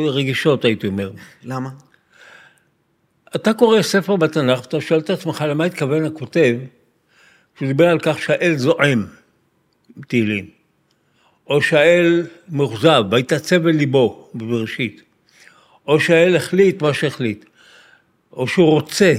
[0.08, 1.10] רגישות, הייתי אומר.
[1.44, 1.68] למה?
[3.36, 6.56] אתה קורא ספר בתנ"ך, ואתה שואל את עצמך למה התכוון הכותב,
[7.54, 9.06] כשהוא דיבר על כך שהאל זועם,
[10.08, 10.46] תהילים,
[11.46, 15.02] או שהאל מאוכזב, ויתעצב אל ליבו בבראשית,
[15.86, 17.44] או שהאל החליט מה שהחליט,
[18.32, 19.14] או שהוא רוצה,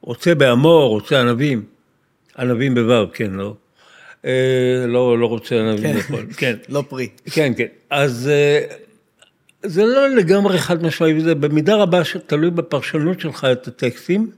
[0.00, 1.64] רוצה באמור, רוצה ענבים,
[2.38, 3.54] ענבים בו', כן, לא?
[4.24, 6.56] אה, לא, לא רוצה ענבים בכל, כן.
[6.68, 7.08] לא פרי.
[7.30, 7.66] כן, כן.
[7.90, 8.85] אז אה,
[9.66, 14.30] זה לא לגמרי חד משמעי, זה במידה רבה שתלוי בפרשנות שלך את הטקסטים.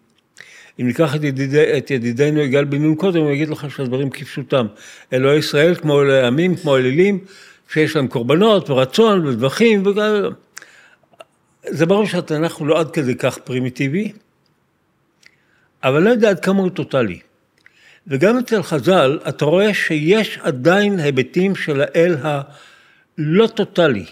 [0.81, 4.67] אם ניקח את, ידידי, את ידידנו יגאל בן נון קודם, הוא יגיד לך שהדברים כפשוטם.
[5.13, 7.19] אלוהי ישראל כמו אלוהי עמים, כמו אלילים,
[7.73, 10.31] שיש להם קורבנות ורצון ודבכים וגם...
[11.67, 14.13] זה ברור שהתנ"ך הוא לא עד כדי כך פרימיטיבי,
[15.85, 17.21] אבל לא יודע עד כמה הוא טוטאלי.
[18.07, 24.07] וגם אצל חז"ל, אתה רואה שיש עדיין היבטים של האל הלא טוטאלי,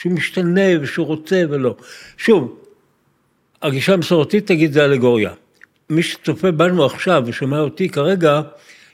[0.00, 1.76] שהוא משתנה ושהוא רוצה ולא.
[2.16, 2.56] שוב,
[3.62, 5.30] הגישה המסורתית תגיד זה אלגוריה.
[5.90, 8.40] מי שצופה בנו עכשיו ושומע אותי כרגע,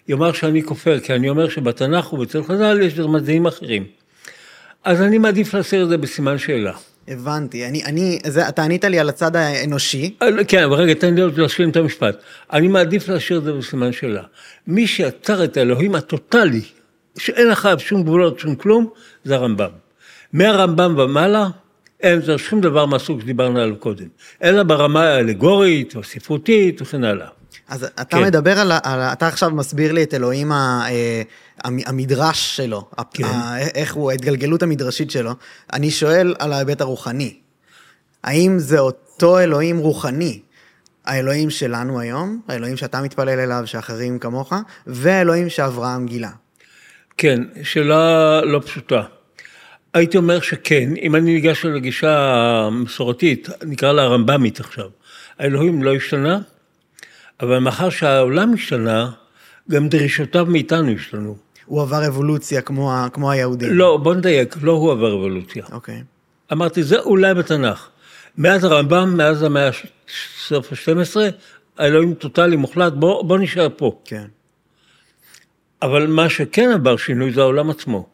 [0.08, 3.84] יאמר שאני כופר, כי אני אומר שבתנ"ך ובצל חז"ל יש רמזים אחרים.
[4.84, 6.72] אז אני מעדיף להסיר את זה בסימן שאלה.
[7.08, 10.14] הבנתי, אני, אני, זה, אתה ענית לי על הצד האנושי.
[10.48, 12.16] כן, אבל רגע, תן לי להשלים את המשפט.
[12.52, 14.22] אני מעדיף להשאיר את זה בסימן שאלה.
[14.66, 16.62] מי שיצר את האלוהים הטוטלי,
[17.18, 18.88] שאין לך שום גבולות, שום כלום,
[19.24, 19.83] זה הרמב"ם.
[20.34, 21.48] מהרמב"ם ומעלה,
[22.00, 24.06] אין זה שום דבר מהסוג שדיברנו עליו קודם,
[24.42, 27.28] אלא ברמה האלגורית, הספרותית וכן הלאה.
[27.68, 28.22] אז אתה כן.
[28.22, 31.22] מדבר על, על, אתה עכשיו מסביר לי את אלוהים ה, אה,
[31.64, 33.24] המדרש שלו, כן.
[33.24, 35.32] ה, איך הוא, ההתגלגלות המדרשית שלו.
[35.72, 37.36] אני שואל על ההיבט הרוחני.
[38.24, 40.40] האם זה אותו אלוהים רוחני,
[41.04, 44.52] האלוהים שלנו היום, האלוהים שאתה מתפלל אליו, שאחרים כמוך,
[44.86, 46.30] והאלוהים שאברהם גילה?
[47.16, 49.02] כן, שאלה לא פשוטה.
[49.94, 52.34] הייתי אומר שכן, אם אני ניגש לגישה
[52.66, 54.88] המסורתית, נקרא לה הרמב"מית עכשיו,
[55.38, 56.38] האלוהים לא השתנה,
[57.40, 59.10] אבל מאחר שהעולם השתנה,
[59.70, 61.36] גם דרישותיו מאיתנו השתנו.
[61.66, 63.68] הוא עבר אבולוציה כמו, כמו היהודים.
[63.72, 65.64] לא, בוא נדייק, לא הוא עבר אבולוציה.
[65.72, 66.02] אוקיי.
[66.52, 67.88] אמרתי, זה אולי בתנ"ך.
[68.38, 69.70] מאז הרמב"ם, מאז המאה
[70.46, 71.16] סוף ה-12,
[71.78, 74.00] האלוהים טוטאלי מוחלט, בוא, בוא נשאר פה.
[74.04, 74.24] כן.
[75.82, 78.13] אבל מה שכן עבר שינוי זה העולם עצמו.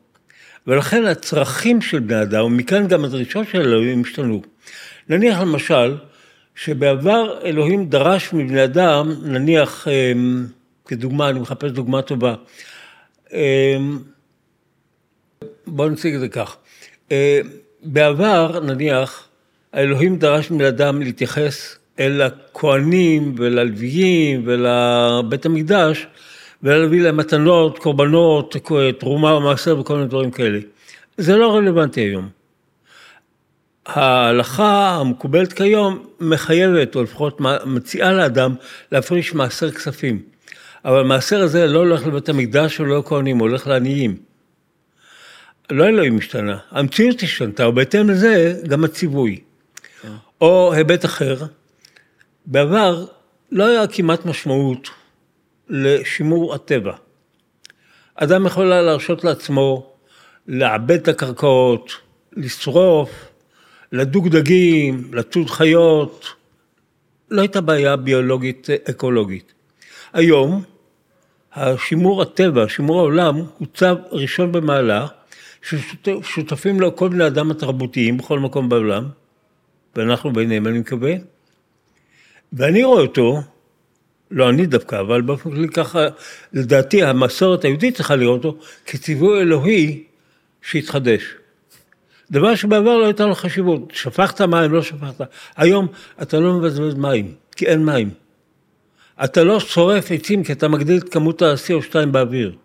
[0.67, 4.43] ולכן הצרכים של בני אדם, ומכאן גם הדרישות של אלוהים השתנו.
[5.09, 5.97] נניח למשל,
[6.55, 10.47] שבעבר אלוהים דרש מבני אדם, נניח, אמ,
[10.87, 12.35] כדוגמה, אני מחפש דוגמה טובה,
[13.33, 13.99] אמ,
[15.67, 16.57] בואו נציג את זה כך.
[17.13, 17.41] אה,
[17.83, 19.29] בעבר, נניח,
[19.73, 26.07] האלוהים דרש מבני אדם להתייחס אל הכהנים וללוויים ולבית המקדש,
[26.63, 28.57] ולהביא להם מתנות, קורבנות,
[28.99, 30.59] תרומה, מעשר וכל מיני דברים כאלה.
[31.19, 32.29] זה לא רלוונטי היום.
[33.87, 38.55] ההלכה המקובלת כיום מחייבת, או לפחות מציעה לאדם,
[38.93, 40.23] להפריש מעשר כספים.
[40.85, 44.17] אבל המעשר הזה לא הולך לבית המקדש ולא לכהנים, הוא הולך לעניים.
[45.71, 49.41] לא אלוהים השתנה, המציאות השתנתה, ובהתאם לזה גם הציווי.
[50.03, 50.09] כן.
[50.41, 51.37] או היבט אחר,
[52.47, 53.05] בעבר
[53.53, 54.91] לא היה כמעט משמעות
[55.71, 56.93] לשימור הטבע.
[58.15, 59.93] אדם יכול היה להרשות לעצמו
[60.47, 61.93] לעבד את הקרקעות,
[62.33, 63.29] לשרוף,
[63.93, 66.27] לדוג דגים, לצוד חיות,
[67.31, 69.53] לא הייתה בעיה ביולוגית אקולוגית.
[70.13, 70.63] היום,
[71.55, 75.07] השימור הטבע, שימור העולם, הוא צו ראשון במעלה,
[75.63, 79.09] ששותפים לו כל בני אדם התרבותיים בכל מקום בעולם,
[79.97, 81.13] ואנחנו ביניהם, אני מקווה,
[82.53, 83.41] ואני רואה אותו,
[84.31, 86.07] לא אני דווקא, אבל באופן כללי ככה,
[86.53, 90.05] לדעתי המסורת היהודית צריכה לראות אותו כציווי אלוהי
[90.63, 91.23] שהתחדש.
[92.31, 95.21] דבר שבעבר לא הייתה לו חשיבות, שפכת מים, לא שפכת.
[95.57, 95.87] היום
[96.23, 98.11] אתה לא מבזבז מים, כי אין מים.
[99.25, 102.57] אתה לא שורף עצים כי אתה מגדיל את כמות ה-CO2 באוויר.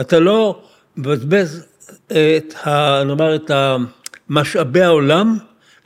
[0.00, 0.62] אתה לא
[0.96, 1.66] מבזבז
[2.06, 3.50] את, ה, נאמר, את
[4.28, 5.38] משאבי העולם,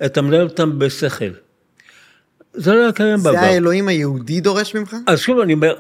[0.05, 1.31] אתה מנהל אותם בשכל.
[2.59, 3.33] זה לא היה קיים בעבר.
[3.33, 4.97] זה האלוהים היהודי דורש ממך?
[5.07, 5.75] אז שוב אני אומר,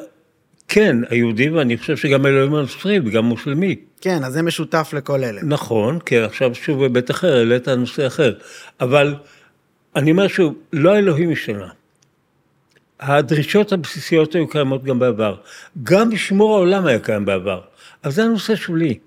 [0.68, 3.76] כן, היהודי, ואני חושב שגם אלוהים הנוצרי וגם מוסלמי.
[4.00, 5.40] כן, אז זה משותף לכל אלה.
[5.42, 8.34] נכון, כי עכשיו שוב בהיבט אחר, העלית נושא אחר.
[8.80, 9.14] אבל
[9.96, 11.68] אני אומר שוב, לא האלוהים השתנה.
[13.00, 15.36] הדרישות הבסיסיות היו קיימות גם בעבר.
[15.82, 17.60] גם לשמור העולם היה קיים בעבר.
[18.04, 18.98] אבל זה הנושא שולי.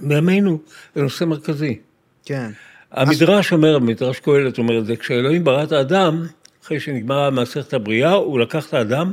[0.00, 0.58] בימינו
[0.94, 1.78] זה נושא מרכזי.
[2.24, 2.50] כן.
[2.92, 6.26] המדרש אומר, מדרש קהלת אומר את זה, כשאלוהים ברא את האדם,
[6.62, 9.12] אחרי שנגמרה מסכת הבריאה, הוא לקח את האדם,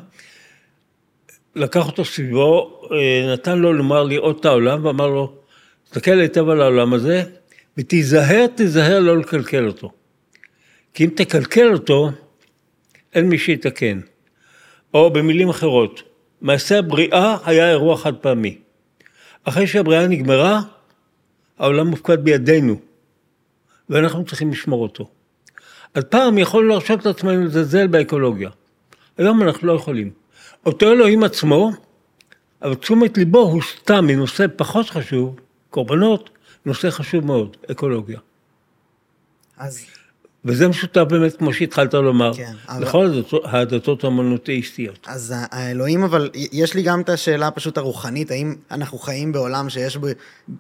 [1.56, 5.34] לקח אותו סביבו, אה, נתן לו לומר לראות את העולם, ואמר לו,
[5.84, 7.24] תסתכל היטב על העולם הזה,
[7.78, 9.92] ותיזהר, תיזהר לא לקלקל אותו.
[10.94, 12.10] כי אם תקלקל אותו,
[13.14, 14.00] אין מי שיתקן.
[14.94, 16.04] או במילים אחרות,
[16.42, 18.58] מעשה הבריאה היה אירוע חד פעמי.
[19.44, 20.62] אחרי שהבריאה נגמרה,
[21.60, 22.80] העולם מופקד בידינו,
[23.90, 25.10] ואנחנו צריכים לשמור אותו.
[25.98, 28.50] אז פעם יכולנו להרשות לעצמנו לזלזל באקולוגיה.
[29.18, 30.12] היום אנחנו לא יכולים.
[30.66, 31.72] אותו אלוהים עצמו,
[32.62, 35.36] אבל תשומת ליבו הוא סתם מנושא פחות חשוב,
[35.70, 36.30] קורבנות,
[36.66, 38.20] נושא חשוב מאוד, אקולוגיה.
[39.58, 39.80] אז
[40.46, 45.00] וזה משותף באמת, כמו שהתחלת לומר, כן, אבל- לכל הדתות- הדתות המונותאיסטיות.
[45.08, 49.98] אז האלוהים, אבל יש לי גם את השאלה פשוט הרוחנית, האם אנחנו חיים בעולם שיש
[49.98, 50.08] בו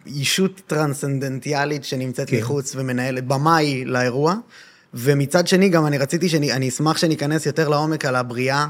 [0.06, 2.38] ישות טרנסצנדנטיאלית שנמצאת כן.
[2.38, 4.36] מחוץ ומנהלת, במאי לאירוע,
[5.00, 8.68] ומצד שני גם אני רציתי, שאני, אני אשמח שניכנס יותר לעומק על הבריאה,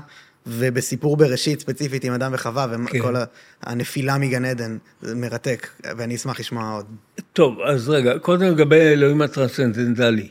[0.47, 2.99] ובסיפור בראשית ספציפית עם אדם וחווה, כן.
[2.99, 3.23] וכל ה-
[3.63, 5.67] הנפילה מגן עדן, זה מרתק,
[5.97, 6.85] ואני אשמח לשמוע עוד.
[7.33, 10.27] טוב, אז רגע, קודם לגבי האלוהים הטרנסצנדנטלי.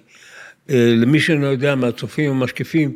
[0.71, 2.95] אה, למי שאינו יודע מהצופים המשקיפים,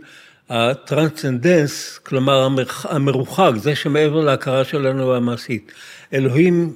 [0.51, 2.49] הטרנסצנדנס, כלומר
[2.85, 5.73] המרוחק, זה שמעבר להכרה שלנו המעשית.
[6.13, 6.73] אלוהים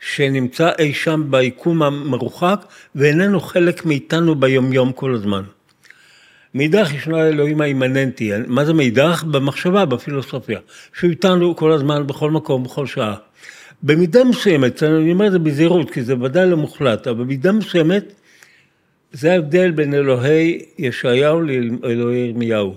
[0.00, 2.64] שנמצא אי שם ביקום המרוחק,
[2.94, 5.42] ואיננו חלק מאיתנו ביומיום כל הזמן.
[6.54, 9.24] מאידך ישנו האלוהים האימננטי, מה זה מאידך?
[9.30, 10.58] במחשבה, בפילוסופיה,
[10.98, 13.14] שהוא איתנו כל הזמן, בכל מקום, בכל שעה.
[13.82, 18.12] במידה מסוימת, אני אומר את זה בזהירות, כי זה ודאי לא מוחלט, אבל במידה מסוימת,
[19.12, 22.74] זה ההבדל בין אלוהי ישעיהו לאלוהי ירמיהו.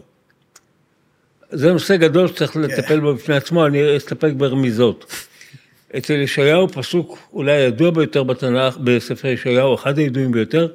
[1.52, 5.14] זה נושא גדול שצריך לטפל בו בפני עצמו, אני אסתפק ברמיזות.
[5.98, 10.68] אצל ישעיהו פסוק אולי הידוע ביותר בתנ"ך, בספר ישעיהו, אחד הידועים ביותר,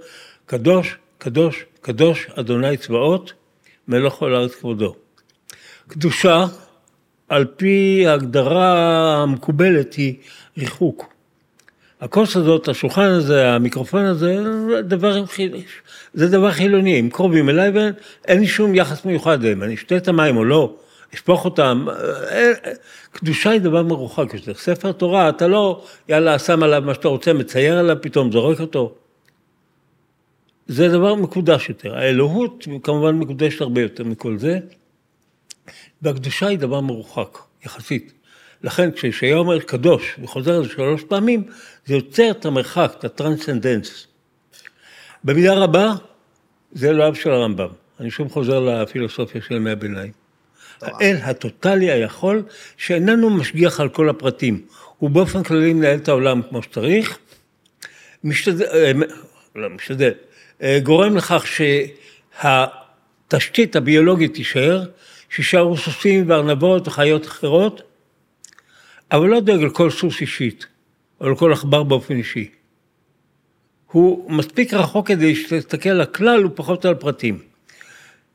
[0.47, 3.33] קדוש, קדוש, קדוש, אדוני צבאות,
[3.89, 4.95] מלוך כל הארץ כבודו.
[5.89, 6.45] קדושה,
[7.29, 10.15] על פי ההגדרה המקובלת, היא
[10.59, 11.15] ריחוק.
[12.01, 15.25] הכוס הזאת, השולחן הזה, המיקרופון הזה, זה דבר,
[16.15, 20.09] זה דבר חילוני, הם קרובים אליי ואין לי שום יחס מיוחד אליהם, אני אשתה את
[20.09, 20.75] המים או לא,
[21.15, 21.87] אשפוך אותם,
[22.31, 22.53] אה,
[23.13, 27.33] קדושה היא דבר מרוחק יותר, ספר תורה, אתה לא, יאללה, שם עליו מה שאתה רוצה,
[27.33, 28.95] מצייר עליו, פתאום זורק אותו.
[30.67, 34.59] זה דבר מקודש יותר, האלוהות כמובן מקודשת הרבה יותר מכל זה,
[36.03, 38.13] והקדושה היא דבר מרוחק, יחסית.
[38.63, 41.45] לכן כשישעיה אומר קדוש וחוזר על זה שלוש פעמים,
[41.87, 44.07] זה יוצר את המרחק, את הטרנסצנדנס.
[45.25, 45.93] במידה רבה,
[46.73, 47.69] זה אלוהיו של הרמב"ם.
[48.01, 50.13] אני שוב חוזר לפילוסופיה של ימי הביניים.
[50.83, 52.43] האל הטוטלי היכול,
[52.77, 54.67] שאיננו משגיח על כל הפרטים.
[54.99, 57.19] הוא באופן כללי מנהל את העולם כמו שצריך,
[58.25, 58.93] משתדל, אה,
[59.57, 60.13] לא משתדל,
[60.83, 61.45] גורם לכך
[62.43, 64.85] שהתשתית הביולוגית תישאר,
[65.31, 67.83] שישארו סוסים וארנבות וחיות אחרות,
[69.13, 70.67] אבל לא דואג לכל סוס אישית,
[71.21, 72.49] או לכל עכבר באופן אישי.
[73.87, 77.39] הוא מספיק רחוק כדי להסתכל על הכלל ופחות על פרטים.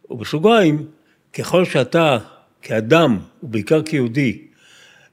[0.10, 0.86] ובסוגריים,
[1.34, 2.18] ככל שאתה
[2.62, 4.42] כאדם, ובעיקר כיהודי,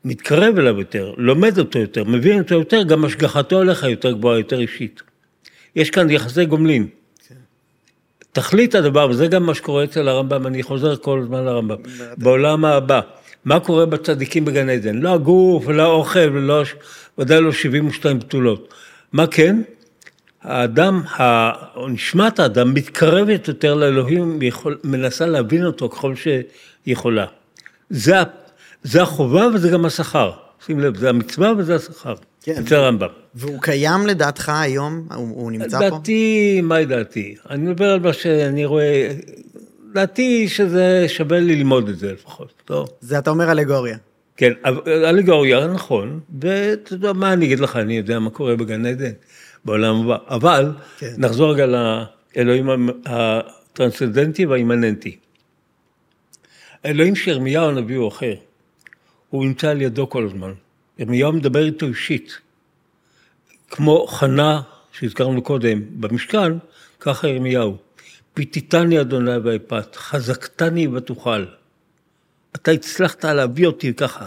[0.05, 4.61] מתקרב אליו יותר, לומד אותו יותר, מבין אותו יותר, גם השגחתו עליך יותר גבוהה, יותר
[4.61, 5.03] אישית.
[5.77, 6.89] יש כאן יחסי גומלין.
[8.35, 11.76] תכלית הדבר, וזה גם מה שקורה אצל הרמב"ם, אני חוזר כל הזמן לרמב"ם,
[12.16, 13.01] בעולם הבא.
[13.45, 14.97] מה קורה בצדיקים בגן עדן?
[14.97, 16.62] לא הגוף, ולא האוכל, ולא,
[17.18, 18.74] ודאי לא 72 בתולות.
[19.12, 19.62] מה כן?
[20.43, 21.03] האדם,
[21.89, 26.14] נשמת האדם מתקרבת יותר לאלוהים, ויכול- מנסה להבין אותו ככל
[26.87, 27.26] שיכולה.
[27.91, 28.16] זה,
[28.82, 30.30] זה החובה וזה גם השכר.
[30.66, 32.14] שים לב, זה המצווה וזה השכר.
[32.45, 32.55] כן.
[32.59, 33.09] אצל הרמב"ם.
[33.34, 35.09] והוא קיים לדעתך היום?
[35.14, 35.90] הוא, הוא נמצא פה?
[35.90, 37.36] דעתי, מהי דעתי?
[37.51, 39.11] אני מדבר על מה שאני רואה,
[39.92, 42.86] דעתי שזה שווה ללמוד את זה לפחות, לא?
[43.01, 43.97] זה אתה אומר אלגוריה.
[44.36, 44.53] כן,
[44.86, 49.12] אלגוריה, נכון, ואתה יודע מה אני אגיד לך, אני יודע מה קורה בגן עדן,
[49.64, 51.14] בעולם הבא, אבל כן.
[51.18, 55.16] נחזור רגע לאלוהים הטרנסצנדנטי והאימננטי.
[56.84, 58.34] האלוהים של ירמיהו הנביא הוא אחר,
[59.30, 60.53] הוא נמצא על ידו כל הזמן.
[60.99, 62.38] ירמיהו מדבר איתו אישית.
[63.70, 66.53] כמו חנה שהזכרנו קודם במשכן,
[67.01, 67.76] ככה ירמיהו.
[68.34, 71.45] פיתיתני אדוני ואפת, חזקתני ותוכל.
[72.57, 74.26] אתה הצלחת להביא אותי ככה.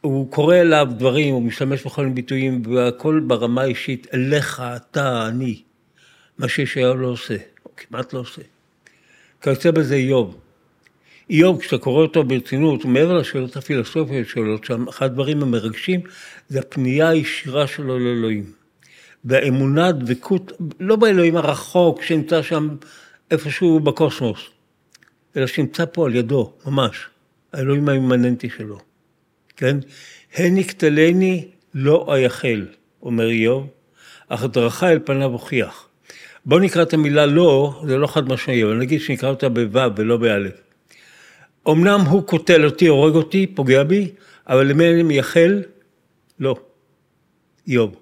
[0.00, 5.62] הוא קורא אליו דברים, הוא משתמש בכל מיני ביטויים, והכל ברמה האישית, אליך, אתה, אני.
[6.38, 8.42] מה שישעיהו לא עושה, או כמעט לא עושה.
[9.40, 10.40] כיוצא בזה איוב.
[11.30, 14.56] איוב, כשאתה קורא אותו ברצינות, מעבר לשאלות הפילוסופיות שלו,
[14.88, 16.00] אחד הדברים המרגשים
[16.48, 18.52] זה הפנייה הישירה שלו לאלוהים.
[19.24, 22.68] והאמונה, דבקות, לא באלוהים הרחוק שנמצא שם
[23.30, 24.38] איפשהו בקוסמוס,
[25.36, 27.06] אלא שנמצא פה על ידו, ממש,
[27.52, 28.78] האלוהים האימננטי שלו.
[29.56, 29.76] כן?
[30.34, 32.66] הן יקטלני לא אייחל,
[33.02, 33.66] אומר איוב,
[34.28, 35.88] אך דרכה אל פניו הוכיח.
[36.44, 40.16] בואו נקרא את המילה לא, זה לא חד משמעי, אבל נגיד שנקרא אותה בו' ולא
[40.16, 40.65] באלף.
[41.68, 44.10] אמנם הוא קוטל אותי, הורג אותי, פוגע בי,
[44.48, 45.62] אבל למי אני מייחל?
[46.40, 46.56] לא.
[47.68, 47.96] איוב.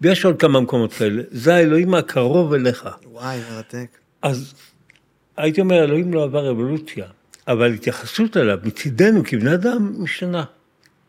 [0.00, 1.22] ויש עוד כמה מקומות כאלה.
[1.30, 2.88] זה האלוהים הקרוב אליך.
[3.12, 3.98] וואי, מרתק.
[4.22, 4.54] אז
[5.36, 7.06] הייתי אומר, אלוהים לא עבר אבולוציה,
[7.48, 10.44] אבל התייחסות אליו מצידנו כבני אדם משתנה.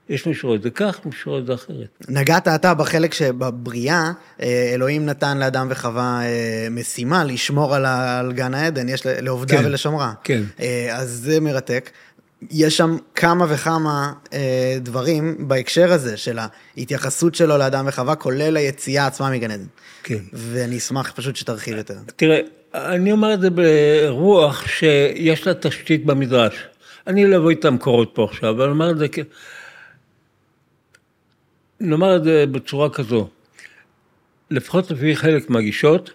[0.10, 1.88] יש מי שרואה את זה כך, מי שרואה את זה אחרת.
[2.10, 8.90] נגעת אתה בחלק שבבריאה, אה, אלוהים נתן לאדם וחווה אה, משימה לשמור על, גן העדן,
[8.90, 10.14] יש לעובדה כן, ולשומרה.
[10.24, 10.42] כן.
[10.60, 11.90] אה, אז זה מרתק.
[12.52, 16.40] יש שם כמה וכמה אה, דברים בהקשר הזה של
[16.78, 19.66] ההתייחסות שלו לאדם וחווה, כולל היציאה עצמה מגן עדן.
[20.04, 20.20] כן.
[20.34, 21.96] ואני אשמח פשוט שתרחיב יותר.
[22.16, 22.40] תראה,
[22.76, 26.54] אני אומר את זה ברוח שיש לה תשתית במדרש.
[27.08, 29.20] אני לא אבוא את המקורות פה עכשיו, אבל אני אומר את זה כ...
[31.80, 33.28] נאמר את זה בצורה כזו,
[34.52, 36.12] לפחות לפי חלק מהגישות,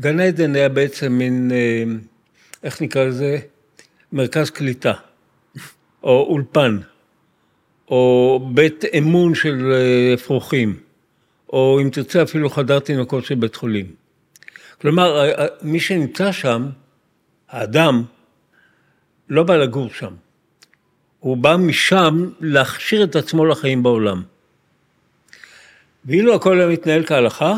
[0.00, 1.84] גן עדן היה בעצם מין, אה,
[2.62, 3.38] איך נקרא לזה?
[4.12, 4.92] מרכז קליטה,
[6.02, 6.78] או אולפן,
[7.88, 10.76] או בית אמון של אה, אפרוחים,
[11.52, 13.86] או אם תרצה אפילו חדר תינוקות של בית חולים.
[14.80, 16.68] כלומר, ה- ה- מי שנמצא שם,
[17.48, 18.02] האדם,
[19.28, 20.14] לא בא לגור שם.
[21.20, 24.22] הוא בא משם להכשיר את עצמו לחיים בעולם.
[26.06, 27.54] ואילו הכל היה מתנהל כהלכה,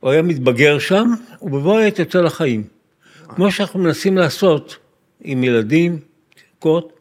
[0.00, 1.10] הוא היה מתבגר שם,
[1.42, 2.64] ובבוא העת יוצא לחיים.
[3.28, 4.76] כמו שאנחנו מנסים לעשות
[5.20, 5.98] עם ילדים,
[6.34, 6.92] תינוקות,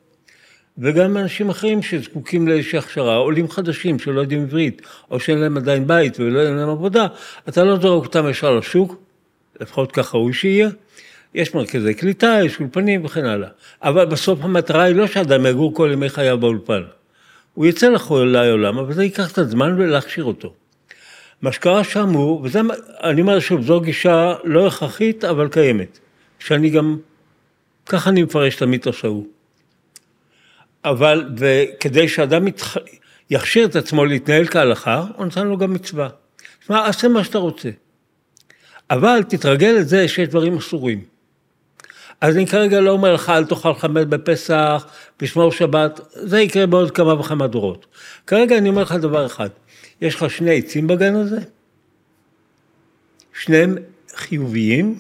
[0.77, 4.81] וגם אנשים אחרים שזקוקים לאיזושהי הכשרה, עולים חדשים שלא יודעים עברית,
[5.11, 7.07] או שאין להם עדיין בית ולא אין להם עבודה,
[7.49, 8.95] אתה לא זורק אותם ישר לשוק,
[9.61, 10.69] לפחות ככה ראוי שיהיה.
[11.35, 13.49] יש מרכזי קליטה, יש אולפנים וכן הלאה.
[13.83, 16.81] אבל בסוף המטרה היא לא שאדם יגור כל ימי חייו באולפן.
[17.59, 20.53] הוא יצא לכל העולם, אבל זה ייקח קצת זמן ולהכשיר אותו.
[21.41, 22.61] מה שקרה שם הוא, וזה,
[23.03, 25.99] אני אומר שוב, זו גישה לא הכרחית, אבל קיימת.
[26.39, 26.97] שאני גם,
[27.85, 29.27] ככה אני מפרש את המיתוס ההוא.
[30.85, 32.77] אבל, וכדי שאדם יתח...
[33.29, 36.09] יכשיר את עצמו להתנהל כהלכה, הוא נתן לו גם מצווה.
[36.61, 37.69] תשמע, עשה מה שאתה רוצה.
[38.89, 41.03] אבל תתרגל לזה שיש דברים אסורים.
[42.21, 44.85] אז אני כרגע לא אומר לך, אל תאכל חמץ בפסח,
[45.21, 47.85] לשמור שבת, זה יקרה בעוד כמה וכמה דורות.
[48.27, 49.49] כרגע אני אומר לך דבר אחד,
[50.01, 51.39] יש לך שני עצים בגן הזה,
[53.33, 53.77] שניהם
[54.15, 54.99] חיוביים,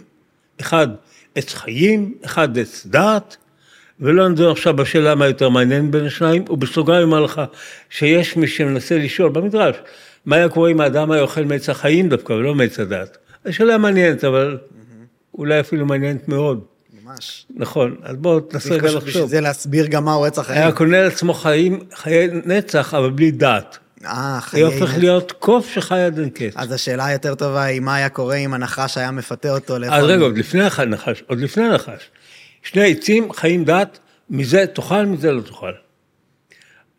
[0.61, 0.87] אחד
[1.35, 3.37] עץ חיים, אחד עץ דעת,
[3.99, 7.41] ולא נדבר עכשיו בשאלה מה יותר מעניין בין השניים, ובסוגריים אומר לך
[7.89, 9.75] שיש מי שמנסה לשאול במדרש,
[10.25, 13.17] מה היה קורה אם האדם היה אוכל מעץ החיים דווקא, ולא מעץ הדעת.
[13.45, 14.57] השאלה מעניינת, אבל
[15.33, 16.63] אולי אפילו מעניינת מאוד.
[17.09, 17.45] ממש.
[17.49, 19.29] נכון, אז בואו תנסה רגע בשביל לחשוב.
[19.29, 20.61] זה להסביר גם מהו רצח חיים.
[20.61, 23.77] היה קונה לעצמו חיים, חיי נצח, אבל בלי דעת.
[24.05, 24.97] אה, היה חיי הופך נצח.
[24.97, 26.53] להיות קוף שחי עד אין קץ.
[26.55, 29.97] אז השאלה היותר טובה היא מה היה קורה אם הנחש היה מפתה אותו לאכול.
[29.97, 32.09] אז רגע, עוד לפני הנחש, עוד לפני הנחש.
[32.63, 33.99] שני עצים חיים דת,
[34.29, 35.71] מזה תאכל, מזה לא תאכל.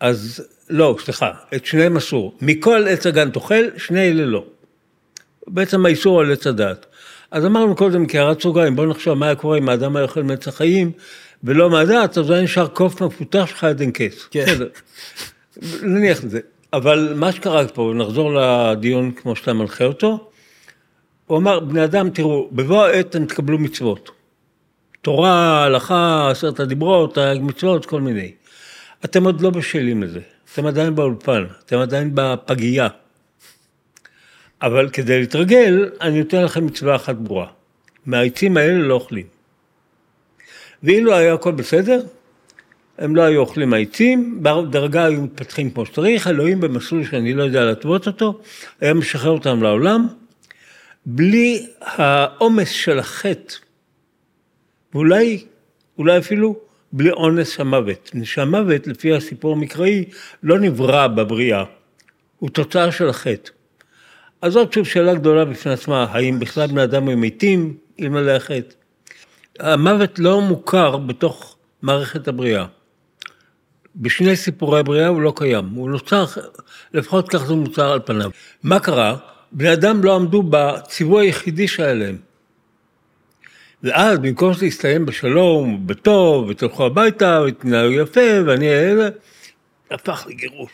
[0.01, 2.35] אז לא, סליחה, את שניהם אסור.
[2.41, 4.45] מכל עץ הגן תאכל, שני אלה לא.
[5.47, 6.87] בעצם האיסור על עץ הדת.
[7.31, 10.49] אז אמרנו קודם כהערת סוגריים, בואו נחשוב מה היה קורה אם האדם היה אוכל מעץ
[10.49, 10.93] החיים
[11.45, 14.29] ולא מהדת, אז היה נשאר קוף מפותח שלך עד אין קץ.
[14.31, 14.45] כן.
[14.47, 14.69] בסדר.
[15.83, 16.41] נניח את זה.
[16.73, 20.31] אבל מה שקרה פה, נחזור לדיון כמו שאתה מנחה אותו,
[21.27, 24.11] הוא אמר, בני אדם, תראו, בבוא העת אתם תקבלו מצוות.
[25.03, 28.33] תורה, הלכה, עשרת הדיברות, המצוות, כל מיני.
[29.05, 30.21] אתם עוד לא בשלים לזה,
[30.53, 32.89] אתם עדיין באולפן, אתם עדיין בפגייה.
[34.63, 37.47] אבל כדי להתרגל, אני נותן לכם מצווה אחת ברורה.
[38.07, 39.27] מהעצים האלה לא אוכלים.
[40.83, 42.03] ואילו היה הכל בסדר,
[42.99, 47.65] הם לא היו אוכלים מהעצים, בדרגה היו מתפתחים כמו שצריך, אלוהים במסלול שאני לא יודע
[47.65, 48.41] להתוות אותו,
[48.81, 50.07] היה משחרר אותם לעולם,
[51.07, 53.55] בלי העומס של החטא,
[54.95, 55.45] ואולי,
[55.99, 56.59] אולי אפילו
[56.93, 58.11] בלי אונס המוות.
[58.25, 60.05] שהמוות, לפי הסיפור המקראי,
[60.43, 61.65] לא נברא בבריאה,
[62.39, 63.51] הוא תוצאה של החטא.
[64.43, 68.75] אז זאת שוב שאלה גדולה בפני עצמה, האם בכלל בני אדם הם מתים אלמלא החטא?
[69.59, 72.67] המוות לא מוכר בתוך מערכת הבריאה.
[73.97, 76.25] בשני סיפורי הבריאה הוא לא קיים, הוא נוצר,
[76.95, 78.31] לפחות כך זה מוצר על פניו.
[78.63, 79.17] מה קרה?
[79.53, 82.17] בני אדם לא עמדו בציווי היחידי שהיה להם.
[83.83, 89.09] ואז במקום שזה יסתיים בשלום, בטוב, ותלכו הביתה, ותנהלו יפה, ואני אלה,
[89.91, 90.71] הפך לגירוש.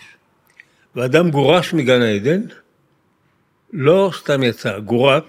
[0.96, 2.40] ואדם גורש מגן העדן,
[3.78, 5.22] לא סתם יצא, גורש,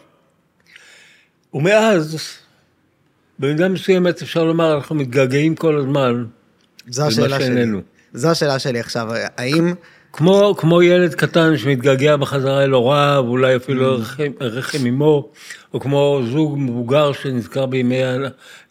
[1.54, 2.18] ומאז,
[3.40, 6.26] במידה מסוימת אפשר לומר, אנחנו מתגעגעים כל הזמן
[6.88, 7.66] זו השאלה שלי.
[8.14, 9.74] זו השאלה שלי עכשיו, האם...
[10.14, 15.30] כמו, כמו ילד קטן שמתגעגע בחזרה אל הוריו, אולי אפילו רחם, רחם אמו,
[15.74, 18.02] או כמו זוג מבוגר שנזכר בימי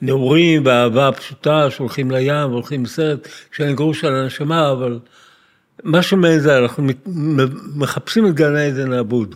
[0.03, 4.99] הנעורים והאהבה הפשוטה, שהולכים לים והולכים לסרט, כשאין גרוש על הנשמה, אבל
[5.85, 6.87] משהו מעין זה, אנחנו
[7.75, 9.35] מחפשים את גן העדן האבוד.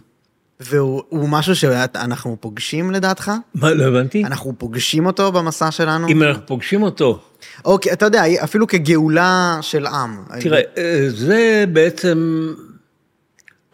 [0.60, 3.32] והוא הוא משהו שאנחנו פוגשים לדעתך?
[3.54, 4.24] מה, לא הבנתי?
[4.24, 6.08] אנחנו פוגשים אותו במסע שלנו?
[6.08, 7.20] אם אנחנו פוגשים אותו,
[7.64, 10.24] אוקיי, אתה יודע, אפילו כגאולה של עם.
[10.40, 12.48] תראה, אה, זה בעצם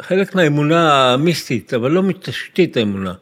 [0.03, 3.15] חלק מהאמונה המיסטית, אבל לא מתשתית האמונה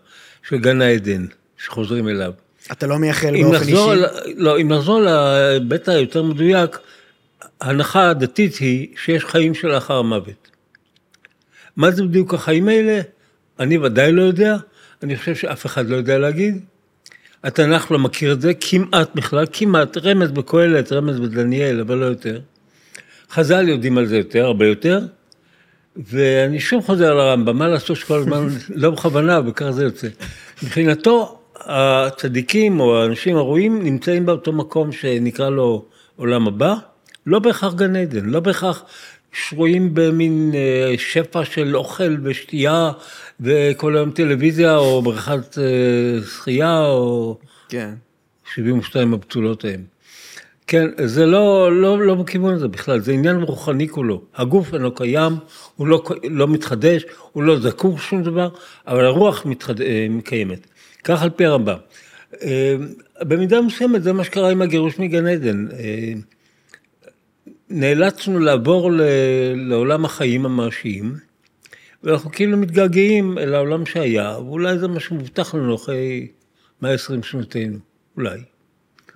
[0.49, 2.33] של גן העדן, שחוזרים אליו.
[2.73, 4.05] אתה לא מייחל באופן נחזור, אישי?
[4.37, 6.79] לא, אם נחזור להיבט היותר מדויק,
[7.61, 10.51] ההנחה הדתית היא שיש חיים שלאחר המוות.
[11.77, 13.01] מה זה בדיוק החיים האלה?
[13.61, 14.57] אני ודאי לא יודע,
[15.03, 16.61] אני חושב שאף אחד לא יודע להגיד.
[17.45, 22.41] התנ"ך לא מכיר את זה כמעט בכלל, כמעט, רמז בקהלת, רמז בדניאל, אבל לא יותר.
[23.31, 25.01] חז"ל יודעים על זה יותר, הרבה יותר.
[25.97, 28.49] ואני שוב חוזר על הרמב"ם, מה לעשות שכל הזמן,
[28.83, 30.09] לא בכוונה, וכך זה יוצא.
[30.63, 35.85] מבחינתו, הצדיקים או האנשים הראויים נמצאים באותו מקום שנקרא לו
[36.17, 36.75] עולם הבא,
[37.27, 38.85] לא בהכרח גן עדן, לא בהכרח
[39.35, 42.91] שרויים במין אה, שפע של אוכל ושתייה,
[43.41, 47.91] וכל היום טלוויזיה, או בריכת אה, שחייה, או כן.
[48.55, 49.85] 72 הבתולות ההם.
[50.67, 54.23] כן, זה לא, לא, לא בכיוון הזה בכלל, זה עניין רוחני כולו.
[54.37, 55.33] הגוף אינו קיים,
[55.77, 58.49] הוא לא, לא מתחדש, הוא לא זקוק לשום דבר,
[58.87, 59.81] אבל הרוח מתחד...
[59.81, 60.67] אה, מקיימת.
[61.05, 61.77] כך על פי הרמב"ם.
[63.23, 65.67] במידה מסוימת זה מה שקרה עם הגירוש מגן עדן.
[67.71, 69.01] נאלצנו לעבור ל-
[69.55, 71.15] לעולם החיים המעשיים,
[72.03, 76.29] ואנחנו כאילו מתגעגעים אל העולם שהיה, ואולי זה מה שמובטח לנו אחרי
[76.83, 77.79] 120 שנותינו,
[78.17, 78.41] אולי,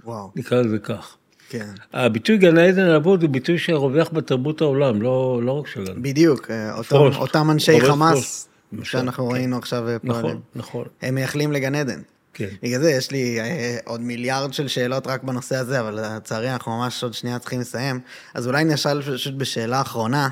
[0.04, 1.16] וואו, נקרא לזה כך.
[1.48, 1.68] כן.
[1.92, 6.02] הביטוי גן העדן האבוד הוא ביטוי שרווח בתרבות העולם, לא, לא רק שלנו.
[6.02, 6.96] בדיוק, אה, אותם.
[6.96, 9.34] אותם אנשי חמאס למשל, שאנחנו כן.
[9.34, 10.40] ראינו עכשיו אה, נכון, פועלים.
[10.56, 12.00] נכון, הם מייחלים לגן עדן.
[12.38, 12.48] כן.
[12.62, 16.78] בגלל זה יש לי אה, עוד מיליארד של שאלות רק בנושא הזה, אבל לצערי אנחנו
[16.78, 18.00] ממש עוד שנייה צריכים לסיים.
[18.34, 20.28] אז אולי נשאל פשוט בשאלה אחרונה,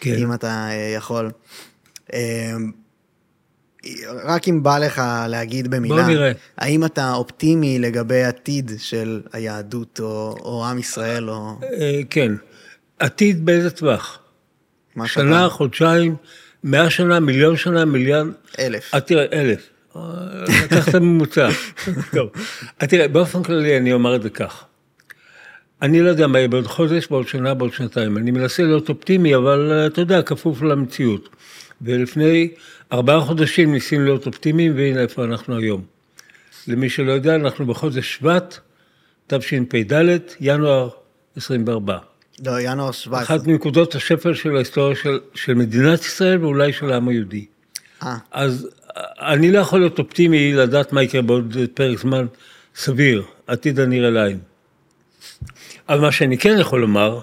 [0.00, 0.14] כן.
[0.14, 1.30] אם אתה אה, יכול.
[2.12, 2.52] אה,
[4.24, 6.32] רק אם בא לך להגיד במילה, בוא נראה.
[6.58, 12.32] האם אתה אופטימי לגבי עתיד של היהדות או, או עם ישראל או אה, כן.
[12.98, 14.18] עתיד באיזה טווח?
[14.94, 15.48] שנה, שאתה...
[15.50, 16.16] חודשיים,
[16.64, 18.26] מאה שנה, מיליון שנה, מיליארד...
[18.58, 18.94] אלף.
[18.94, 19.68] אה, תראה, אלף.
[20.64, 21.48] לקחת ממוצע.
[22.12, 22.30] טוב.
[22.82, 24.64] אה, תראה, באופן כללי אני אומר את זה כך.
[25.82, 28.18] אני לא יודע מה יהיה בעוד חודש, בעוד שנה, בעוד שנתיים.
[28.18, 31.28] אני מנסה להיות אופטימי, אבל אה, אתה יודע, כפוף למציאות.
[31.82, 32.48] ולפני
[32.92, 35.82] ארבעה חודשים ניסינו להיות אופטימיים, והנה איפה אנחנו היום.
[36.68, 38.58] למי שלא יודע, אנחנו בחודש שבט,
[39.26, 40.88] תשפ"ד, ינואר
[41.36, 41.98] 24.
[42.46, 43.22] לא, ינואר 17.
[43.22, 47.46] אחת מנקודות השפל של ההיסטוריה של, של מדינת ישראל ואולי של העם היהודי.
[48.02, 52.26] אה, אז אני לא יכול להיות אופטימי לדעת מה יקרה בעוד פרק זמן
[52.76, 54.38] סביר, עתיד הנראה לעין.
[55.88, 57.20] אבל מה שאני כן יכול לומר,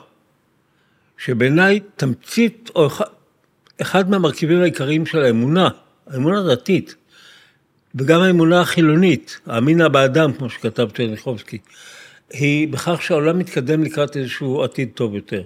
[1.18, 3.06] שבעיניי תמצית, או אחד,
[3.82, 5.70] אחד מהמרכיבים העיקריים של האמונה,
[6.08, 6.96] האמונה הדתית,
[7.96, 11.58] וגם האמונה החילונית, האמינה באדם, כמו שכתב טרניחובסקי,
[12.30, 15.44] היא בכך שהעולם מתקדם לקראת איזשהו עתיד טוב יותר.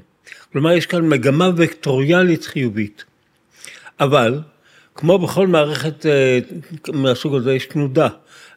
[0.51, 3.03] כלומר, יש כאן מגמה וקטוריאלית חיובית.
[3.99, 4.39] אבל,
[4.95, 6.39] כמו בכל מערכת אה,
[6.93, 8.07] מהסוג הזה, יש תנודה.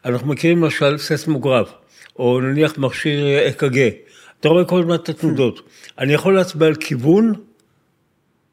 [0.05, 1.73] אנחנו מכירים למשל ססמוגרף,
[2.19, 3.89] או נניח מכשיר אק"ג.
[4.39, 5.69] אתה רואה כל הזמן את התנודות.
[5.99, 7.33] אני יכול להצביע על כיוון,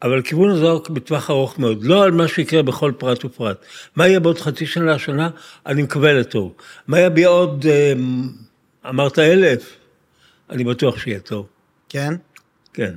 [0.02, 3.64] אבל הכיוון הזה רק בטווח ארוך מאוד, לא על מה שיקרה בכל פרט ופרט.
[3.96, 5.30] מה יהיה בעוד חצי שנה, שנה,
[5.66, 6.52] אני מקווה לטוב.
[6.86, 7.92] מה יהיה בעוד, אה,
[8.88, 9.76] אמרת אלף,
[10.50, 11.46] אני בטוח שיהיה טוב.
[11.88, 12.14] כן?
[12.72, 12.94] כן.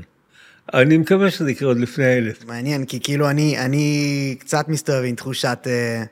[0.74, 2.46] אני מקווה שזה יקרה עוד לפני האלף.
[2.46, 6.04] מעניין, כי כאילו אני, אני קצת מסתובב עם תחושת אה,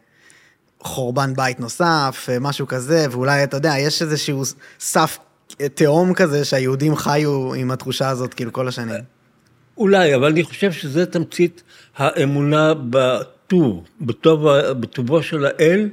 [0.79, 4.43] חורבן בית נוסף, אה, משהו כזה, ואולי, אתה יודע, יש איזשהו
[4.79, 5.17] סף
[5.61, 9.03] אה, תהום כזה שהיהודים חיו עם התחושה הזאת כאילו כל השנים.
[9.77, 11.63] אולי, אבל אני חושב שזה תמצית
[11.97, 15.89] האמונה בטוב, בטוב, בטובו של האל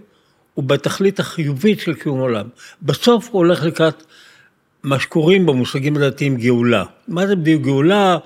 [0.56, 2.46] ובתכלית החיובית של קיום עולם.
[2.82, 4.02] בסוף הוא הולך לקראת
[4.82, 6.84] מה שקוראים במושגים הדתיים גאולה.
[7.08, 8.18] מה זה בדיוק גאולה?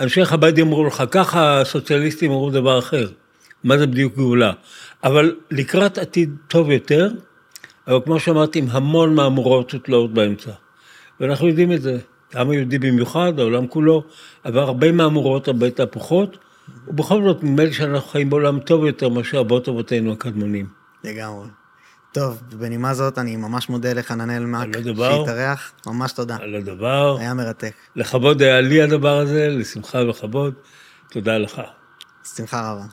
[0.00, 3.08] אנשי חב"ד יאמרו לך ככה, הסוציאליסטים אמרו דבר אחר.
[3.64, 4.52] מה זה בדיוק גאולה?
[5.04, 7.10] אבל לקראת עתיד טוב יותר,
[7.86, 10.50] אבל כמו שאמרתי, עם המון מהמורות ותלאות באמצע.
[11.20, 11.98] ואנחנו יודעים את זה.
[12.34, 14.02] העם היהודי במיוחד, העולם כולו,
[14.44, 16.38] עבר הרבה מהמורות, הרבה תהפוכות,
[16.88, 20.66] ובכל זאת נדמה לי שאנחנו חיים בעולם טוב יותר מאשר אבות אבותינו הקדמונים.
[21.04, 21.59] לגמרי.
[22.12, 24.68] טוב, בנימה זאת אני ממש מודה לחננאל מאק.
[24.96, 26.36] שהתארח, ממש תודה.
[26.40, 27.72] על הדבר, היה מרתק.
[27.96, 30.54] לכבוד היה לי הדבר הזה, לשמחה וכבוד,
[31.10, 31.62] תודה לך.
[32.36, 32.84] שמחה רבה.